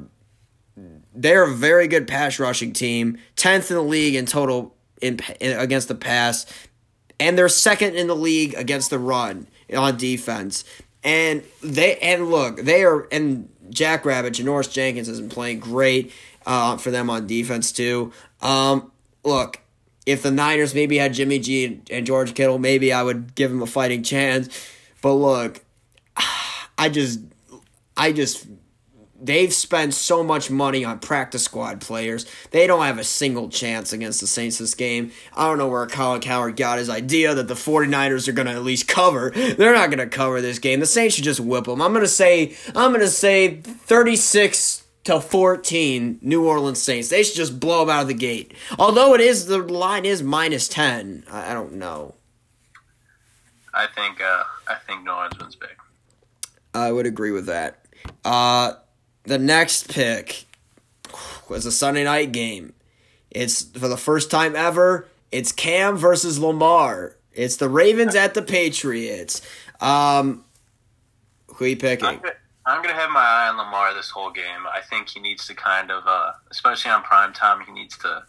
[1.13, 3.17] they're a very good pass rushing team.
[3.35, 6.45] Tenth in the league in total in, in against the pass,
[7.19, 10.63] and they're second in the league against the run on defense.
[11.03, 16.11] And they and look, they are and Jack Rabbit, Janoris Jenkins has been playing great
[16.45, 18.11] uh, for them on defense too.
[18.41, 18.91] Um,
[19.23, 19.61] look,
[20.11, 23.61] if the Niners maybe had Jimmy G and, George Kittle, maybe I would give them
[23.61, 24.49] a fighting chance.
[25.01, 25.61] But look,
[26.77, 27.19] I just,
[27.95, 28.47] I just,
[29.21, 32.25] they've spent so much money on practice squad players.
[32.51, 35.11] They don't have a single chance against the Saints this game.
[35.35, 38.53] I don't know where Colin Cowherd got his idea that the 49ers are going to
[38.53, 39.31] at least cover.
[39.31, 40.79] They're not going to cover this game.
[40.79, 41.81] The Saints should just whip them.
[41.81, 47.09] I'm going to say, I'm going to say 36 to 14 New Orleans Saints.
[47.09, 48.53] They should just blow them out of the gate.
[48.77, 51.25] Although it is, the line is minus 10.
[51.29, 52.15] I, I don't know.
[53.73, 55.69] I think uh, I think New Orleans wins big.
[56.73, 57.85] I would agree with that.
[58.25, 58.73] Uh,
[59.23, 60.45] the next pick
[61.49, 62.73] was a Sunday night game.
[63.29, 65.07] It's for the first time ever.
[65.31, 67.15] It's Cam versus Lamar.
[67.33, 69.41] It's the Ravens at the Patriots.
[69.79, 70.43] Um,
[71.47, 72.21] who are you picking?
[72.71, 74.65] I'm gonna have my eye on Lamar this whole game.
[74.73, 78.23] I think he needs to kind of, uh, especially on prime time, he needs to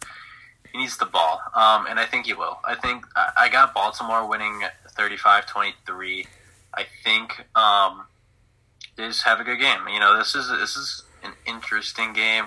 [0.69, 2.59] he needs the ball, um, and I think he will.
[2.65, 4.63] I think I, I got Baltimore winning
[4.97, 6.25] 35-23.
[6.73, 8.05] I think um,
[8.97, 9.87] they just have a good game.
[9.87, 12.45] You know, this is this is an interesting game.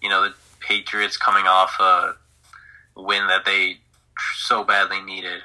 [0.00, 2.14] You know, the Patriots coming off a
[2.96, 3.80] win that they
[4.38, 5.42] so badly needed.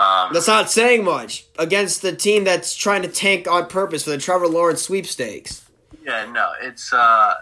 [0.00, 4.10] Um, That's not saying much against the team that's trying to tank on purpose for
[4.10, 5.68] the Trevor Lawrence sweepstakes.
[6.02, 7.34] Yeah, no, it's uh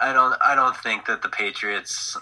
[0.00, 2.16] I don't I don't think that the Patriots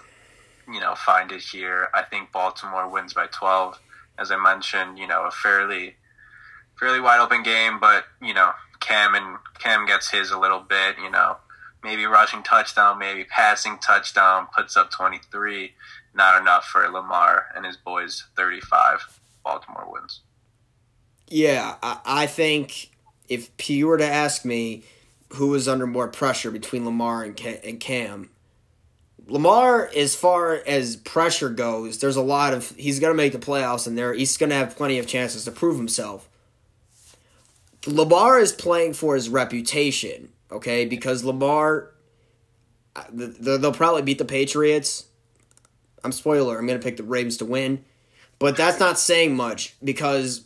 [0.67, 1.87] you know find it here.
[1.93, 3.79] I think Baltimore wins by 12
[4.19, 5.95] as I mentioned, you know, a fairly
[6.77, 10.97] fairly wide open game, but you know, Cam and Cam gets his a little bit,
[11.01, 11.37] you know,
[11.83, 15.73] maybe rushing touchdown, maybe passing touchdown, puts up 23,
[16.13, 19.19] not enough for Lamar and his boys 35.
[19.43, 20.21] Baltimore wins.
[21.27, 22.91] Yeah, I, I think
[23.27, 24.83] if you were to ask me
[25.33, 28.29] who was under more pressure between Lamar and Ca- and Cam,
[29.27, 33.39] Lamar, as far as pressure goes, there's a lot of he's going to make the
[33.39, 36.27] playoffs, and there he's going to have plenty of chances to prove himself.
[37.85, 40.85] Lamar is playing for his reputation, okay?
[40.85, 41.91] Because Lamar,
[43.15, 45.05] th- th- they'll probably beat the Patriots.
[46.03, 46.57] I'm spoiler.
[46.57, 47.83] I'm going to pick the Ravens to win,
[48.37, 50.45] but that's not saying much because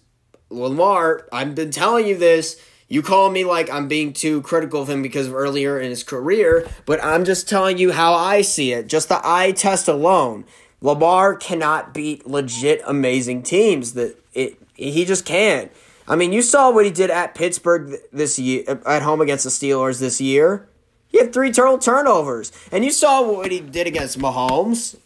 [0.54, 1.28] Lamar.
[1.32, 2.62] I've been telling you this.
[2.88, 6.04] You call me like I'm being too critical of him because of earlier in his
[6.04, 8.88] career, but I'm just telling you how I see it.
[8.88, 10.46] Just the eye test alone.
[10.82, 13.94] Lamar cannot beat legit amazing teams.
[13.94, 15.72] That it he just can't.
[16.08, 19.50] I mean, you saw what he did at Pittsburgh this year at home against the
[19.50, 20.68] Steelers this year.
[21.08, 24.98] He had three total turnovers, and you saw what he did against Mahomes.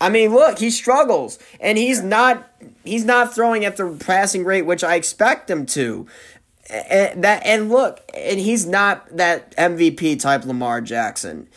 [0.00, 2.50] I mean, look, he struggles, and he's not
[2.84, 6.06] he's not throwing at the passing rate which I expect him to.
[6.70, 11.48] And that and look, and he's not that MVP type Lamar Jackson.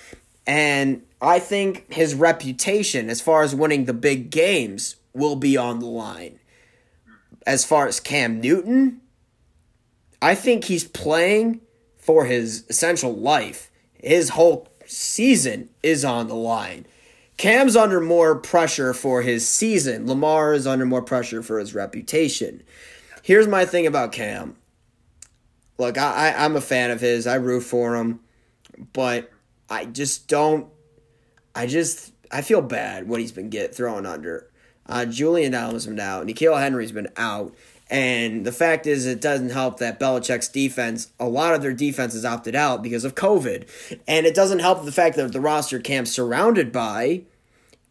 [0.46, 5.80] And I think his reputation as far as winning the big games will be on
[5.80, 6.40] the line.
[7.46, 9.02] As far as Cam Newton,
[10.22, 11.62] I think he's playing
[11.98, 13.70] for his essential life.
[13.94, 16.86] His whole season is on the line.
[17.44, 20.08] Cam's under more pressure for his season.
[20.08, 22.64] Lamar is under more pressure for his reputation.
[23.22, 24.56] Here's my thing about Cam.
[25.78, 27.28] Look, I, I I'm a fan of his.
[27.28, 28.22] I root for him,
[28.94, 29.30] but
[29.70, 30.70] I just don't.
[31.54, 34.50] I just I feel bad what he's been get thrown under.
[34.86, 36.26] Uh, Julian Edelman's been out.
[36.26, 37.54] N'Keal Henry's been out.
[37.90, 42.16] And the fact is, it doesn't help that Belichick's defense, a lot of their defense
[42.16, 43.68] is opted out because of COVID.
[44.08, 47.24] And it doesn't help the fact that the roster Cam's surrounded by.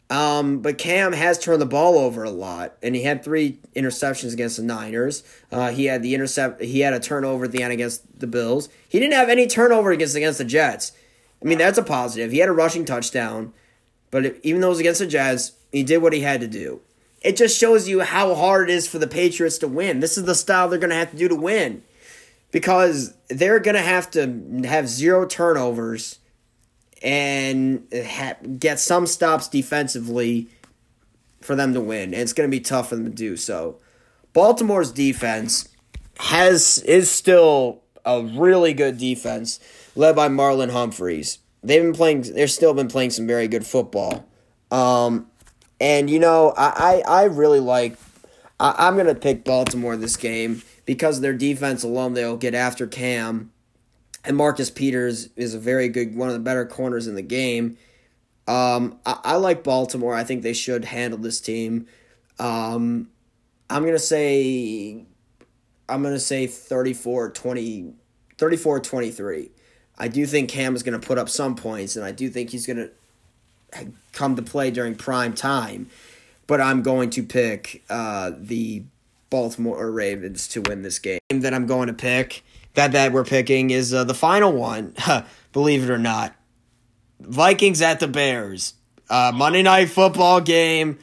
[0.09, 4.33] Um, but Cam has turned the ball over a lot, and he had three interceptions
[4.33, 5.23] against the Niners.
[5.51, 6.61] Uh, he had the intercept.
[6.61, 8.69] He had a turnover at the end against the Bills.
[8.87, 10.91] He didn't have any turnover against against the Jets.
[11.41, 12.31] I mean, that's a positive.
[12.31, 13.53] He had a rushing touchdown,
[14.11, 16.81] but even though it was against the Jets, he did what he had to do
[17.23, 20.01] it just shows you how hard it is for the Patriots to win.
[20.01, 21.83] This is the style they're going to have to do to win
[22.51, 26.19] because they're going to have to have zero turnovers
[27.03, 30.47] and ha- get some stops defensively
[31.41, 32.13] for them to win.
[32.13, 33.79] And it's going to be tough for them to do so.
[34.31, 35.69] Baltimore's defense
[36.19, 39.59] has is still a really good defense
[39.95, 41.39] led by Marlon Humphreys.
[41.63, 44.25] They've been playing they've still been playing some very good football.
[44.71, 45.27] Um,
[45.79, 47.97] and you know, I I, I really like.
[48.59, 52.13] I, I'm gonna pick Baltimore this game because their defense alone.
[52.13, 53.51] They'll get after Cam,
[54.25, 57.77] and Marcus Peters is a very good one of the better corners in the game.
[58.47, 60.13] Um, I, I like Baltimore.
[60.13, 61.87] I think they should handle this team.
[62.39, 63.09] Um,
[63.69, 65.05] I'm gonna say,
[65.89, 67.93] I'm gonna say 34 20,
[68.37, 69.51] 34 23.
[69.97, 72.65] I do think Cam is to put up some points, and I do think he's
[72.77, 75.89] to come to play during prime time.
[76.45, 78.83] But I'm going to pick uh, the
[79.29, 81.19] Baltimore Ravens to win this game.
[81.29, 82.43] That I'm going to pick,
[82.73, 84.95] that that we're picking, is uh, the final one.
[85.51, 86.35] believe it or not,
[87.19, 88.73] Vikings at the Bears.
[89.09, 90.97] Uh, Monday night football game.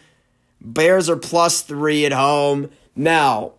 [0.60, 3.52] Bears are plus three at home now.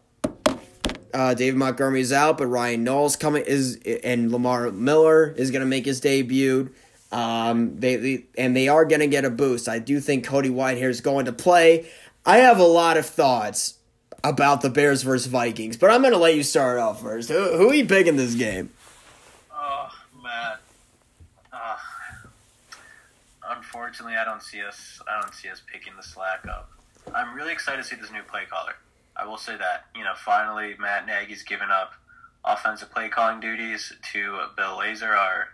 [1.13, 5.61] Uh, David Montgomery is out, but Ryan Nall's coming is and Lamar Miller is going
[5.61, 6.71] to make his debut.
[7.11, 9.67] Um, they, they and they are going to get a boost.
[9.67, 11.89] I do think Cody Whitehair is going to play.
[12.25, 13.75] I have a lot of thoughts
[14.23, 17.29] about the Bears versus Vikings, but I'm going to let you start off first.
[17.29, 18.71] Who, who are you picking this game?
[19.51, 19.89] Oh,
[20.23, 20.57] man.
[21.51, 21.77] Uh,
[23.49, 25.01] unfortunately, I don't see us.
[25.07, 26.71] I don't see us picking the slack up.
[27.13, 28.75] I'm really excited to see this new play caller.
[29.15, 31.93] I will say that you know, finally, Matt Nagy's given up
[32.45, 35.49] offensive play calling duties to Bill Lazor, our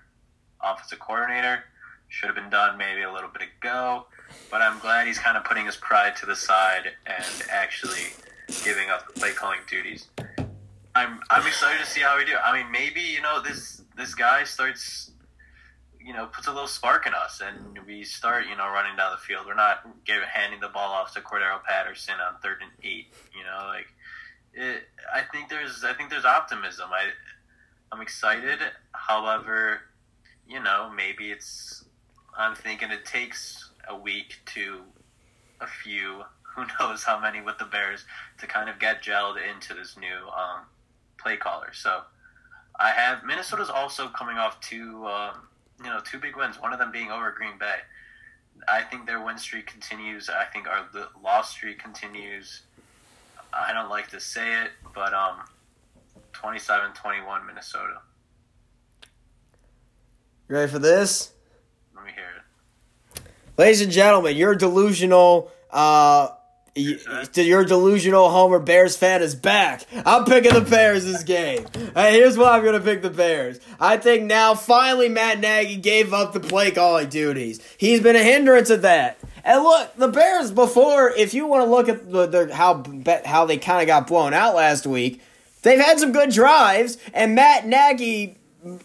[0.64, 1.64] offensive coordinator.
[2.10, 4.06] Should have been done maybe a little bit ago,
[4.50, 8.14] but I'm glad he's kind of putting his pride to the side and actually
[8.64, 10.08] giving up the play calling duties.
[10.96, 12.36] I'm I'm excited to see how we do.
[12.44, 15.12] I mean, maybe you know this this guy starts,
[16.00, 19.12] you know, puts a little spark in us, and we start you know running down
[19.12, 19.46] the field.
[19.46, 23.14] We're not giving handing the ball off to Cordarrelle Patterson on third and eight.
[23.38, 23.88] You know, like
[24.54, 24.84] it.
[25.14, 26.90] I think there's I think there's optimism.
[26.92, 27.10] I
[27.92, 28.60] I'm excited.
[28.94, 29.82] However,
[30.48, 31.86] you know, maybe it's.
[32.38, 34.82] I'm thinking it takes a week to
[35.62, 36.24] a few,
[36.58, 38.04] who knows how many with the Bears,
[38.40, 40.62] to kind of get gelled into this new um,
[41.18, 41.72] play caller.
[41.74, 42.02] So
[42.80, 45.48] I have Minnesota's also coming off two, um,
[45.80, 46.60] you know, two big wins.
[46.60, 47.78] One of them being over Green Bay.
[48.68, 50.30] I think their win streak continues.
[50.30, 50.88] I think our
[51.24, 52.64] loss streak continues.
[53.54, 55.42] I don't like to say it, but um,
[56.34, 58.02] 27-21 Minnesota.
[60.50, 61.32] You ready for this?
[61.96, 62.26] Let me hear
[63.16, 63.22] it.
[63.58, 66.30] Ladies and gentlemen, your delusional uh
[66.78, 69.84] your delusional Homer Bears fan is back.
[70.06, 71.66] I'm picking the Bears this game.
[71.96, 73.60] Hey, here's why I'm gonna pick the Bears.
[73.80, 77.60] I think now finally Matt Nagy gave up the play calling duties.
[77.78, 79.18] He's been a hindrance of that.
[79.44, 82.84] And look, the Bears before, if you want to look at the, the how
[83.26, 85.22] how they kind of got blown out last week,
[85.68, 88.37] They've had some good drives, and Matt Nagy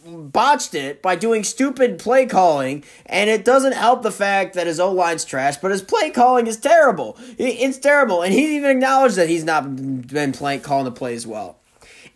[0.07, 4.80] botched it by doing stupid play calling, and it doesn't help the fact that his
[4.80, 7.16] O line's trash, but his play calling is terrible.
[7.39, 11.59] It's terrible, and he even acknowledged that he's not been playing calling the plays well.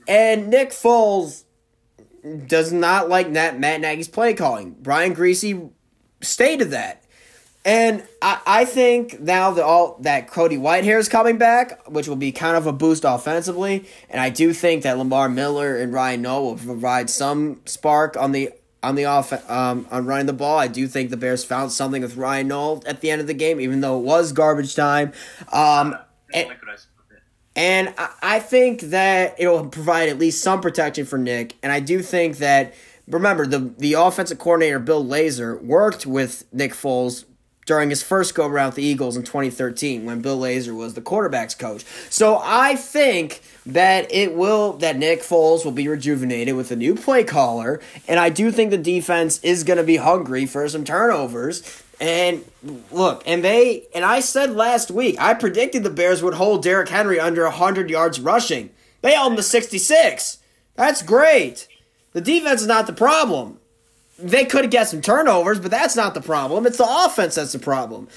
[0.08, 1.44] And Nick Foles
[2.46, 4.76] does not like Matt, Matt Nagy's play calling.
[4.80, 5.70] Brian Griese
[6.20, 7.02] stated that.
[7.66, 12.14] And I, I think now that all that Cody Whitehair is coming back, which will
[12.14, 16.22] be kind of a boost offensively, and I do think that Lamar Miller and Ryan
[16.22, 18.52] Nall will provide some spark on the
[18.84, 20.56] on the off um, on running the ball.
[20.56, 23.34] I do think the Bears found something with Ryan Nall at the end of the
[23.34, 25.12] game, even though it was garbage time.
[25.52, 25.96] Um,
[26.32, 26.54] and,
[27.56, 32.00] and I think that it'll provide at least some protection for Nick, and I do
[32.00, 32.74] think that
[33.08, 37.24] remember the the offensive coordinator Bill Lazor worked with Nick Foles
[37.66, 41.02] during his first go around with the Eagles in 2013 when Bill Lazor was the
[41.02, 41.84] quarterbacks coach.
[42.08, 46.94] So I think that it will that Nick Foles will be rejuvenated with a new
[46.94, 50.84] play caller and I do think the defense is going to be hungry for some
[50.84, 51.82] turnovers.
[52.00, 52.44] And
[52.92, 56.88] look, and they and I said last week I predicted the Bears would hold Derrick
[56.88, 58.70] Henry under 100 yards rushing.
[59.02, 60.38] They held him to 66.
[60.76, 61.68] That's great.
[62.12, 63.58] The defense is not the problem
[64.18, 66.66] they could get some turnovers, but that's not the problem.
[66.66, 68.08] It's the offense that's the problem.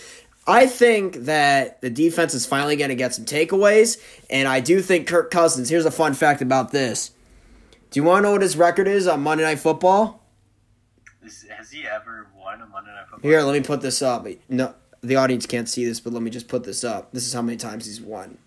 [0.48, 4.82] I think that the defense is finally going to get some takeaways, and I do
[4.82, 5.70] think Kirk Cousins.
[5.70, 7.12] Here's a fun fact about this.
[7.92, 10.20] Do you want to know what his record is on Monday Night Football?
[11.56, 13.30] has he ever won a Monday Night Football?
[13.30, 14.26] Here, let me put this up.
[14.48, 17.12] No, the audience can't see this, but let me just put this up.
[17.12, 18.38] This is how many times he's won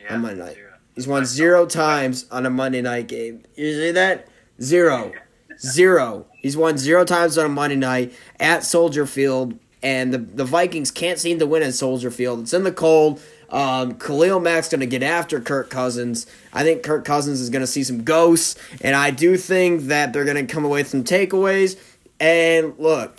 [0.00, 0.54] yeah, on Monday night.
[0.54, 0.72] Zero.
[0.94, 3.42] He's won zero times on a Monday night game.
[3.54, 4.28] You see that?
[4.62, 5.12] Zero.
[5.58, 6.26] Zero.
[6.44, 10.90] He's won zero times on a Monday night at Soldier Field, and the, the Vikings
[10.90, 12.40] can't seem to win at Soldier Field.
[12.40, 13.22] It's in the cold.
[13.48, 16.26] Um, Khalil Mack's going to get after Kirk Cousins.
[16.52, 20.12] I think Kirk Cousins is going to see some ghosts, and I do think that
[20.12, 21.80] they're going to come away with some takeaways.
[22.20, 23.16] And look,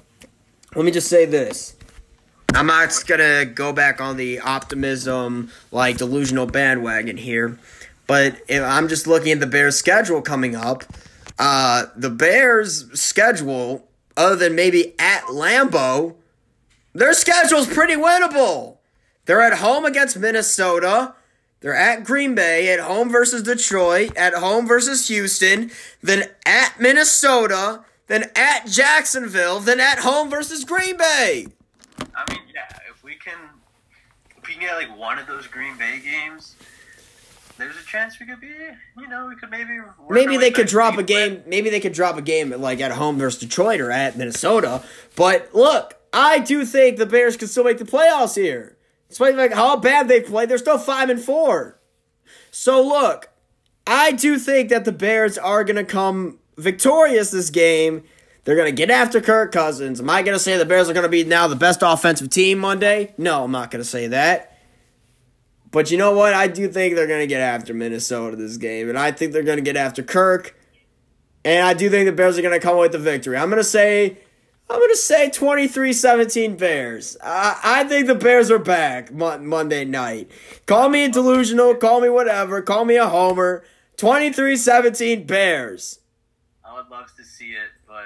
[0.76, 1.76] let me just say this.
[2.54, 7.58] I'm not going to go back on the optimism, like delusional bandwagon here,
[8.06, 10.84] but I'm just looking at the Bears' schedule coming up.
[11.38, 16.16] Uh, the Bears' schedule, other than maybe at Lambeau,
[16.94, 18.78] their schedule's pretty winnable.
[19.26, 21.14] They're at home against Minnesota.
[21.60, 25.72] They're at Green Bay, at home versus Detroit, at home versus Houston,
[26.02, 31.48] then at Minnesota, then at Jacksonville, then at home versus Green Bay.
[32.16, 33.38] I mean, yeah, if we can,
[34.38, 36.56] if we can get like one of those Green Bay games,
[37.58, 39.78] there's a chance we could be, you know, we could maybe.
[40.10, 41.44] Maybe they could drop a game.
[41.48, 44.84] Maybe they could drop a game like at home versus Detroit or at Minnesota.
[45.16, 48.78] But look, I do think the Bears could still make the playoffs here.
[49.10, 51.80] Despite like how bad they played, they're still five and four.
[52.52, 53.30] So look,
[53.88, 58.04] I do think that the Bears are going to come victorious this game.
[58.44, 60.00] They're going to get after Kirk Cousins.
[60.00, 62.30] Am I going to say the Bears are going to be now the best offensive
[62.30, 63.14] team Monday?
[63.18, 64.55] No, I'm not going to say that.
[65.76, 66.34] But you know what?
[66.34, 68.88] I do think they're going to get after Minnesota this game.
[68.88, 70.58] And I think they're going to get after Kirk.
[71.44, 73.36] And I do think the Bears are going to come away with the victory.
[73.36, 74.18] I'm going to say.
[74.70, 77.18] I'm going to say 23-17 Bears.
[77.22, 80.32] I, I think the Bears are back Monday night.
[80.66, 83.64] Call me delusional, call me whatever, call me a homer.
[83.98, 86.00] 23-17 Bears.
[86.64, 88.06] I would love to see it, but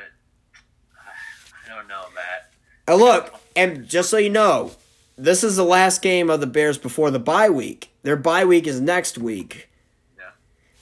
[1.66, 2.52] I don't know, Matt.
[2.88, 4.72] And look, and just so you know,
[5.20, 7.92] this is the last game of the Bears before the bye week.
[8.04, 9.70] Their bye week is next week.
[10.18, 10.24] Yeah.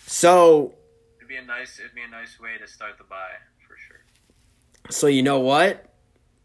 [0.06, 0.76] So
[1.18, 4.02] it'd be a nice it'd be a nice way to start the bye for sure.
[4.92, 5.90] So you know what?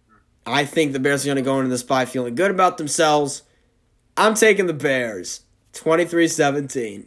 [0.09, 0.16] Hmm.
[0.47, 3.43] I think the Bears are going to go into this bye feeling good about themselves.
[4.16, 5.43] I'm taking the Bears.
[5.74, 7.07] 23-17.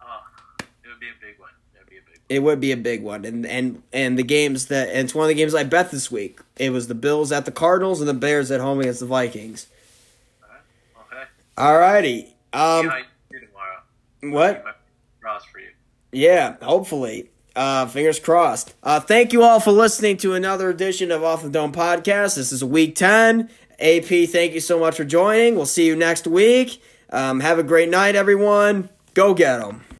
[0.00, 0.22] Oh, ah,
[0.58, 1.50] it would be a big one.
[1.74, 2.26] It would be a big one.
[2.28, 3.24] It would be a big one.
[3.24, 6.10] And and and the games that and it's one of the games I bet this
[6.10, 6.40] week.
[6.56, 9.68] It was the Bills at the Cardinals and the Bears at home against the Vikings.
[11.56, 12.32] Alrighty.
[12.52, 12.90] Um,
[14.22, 14.64] what?
[15.20, 15.68] Cross for you.
[16.12, 17.30] Yeah, hopefully.
[17.54, 18.74] Uh, fingers crossed.
[18.82, 22.34] Uh, thank you all for listening to another edition of Off the Dome podcast.
[22.36, 23.48] This is week 10.
[23.78, 25.54] AP, thank you so much for joining.
[25.54, 26.82] We'll see you next week.
[27.10, 28.88] Um, have a great night, everyone.
[29.14, 29.84] Go get them.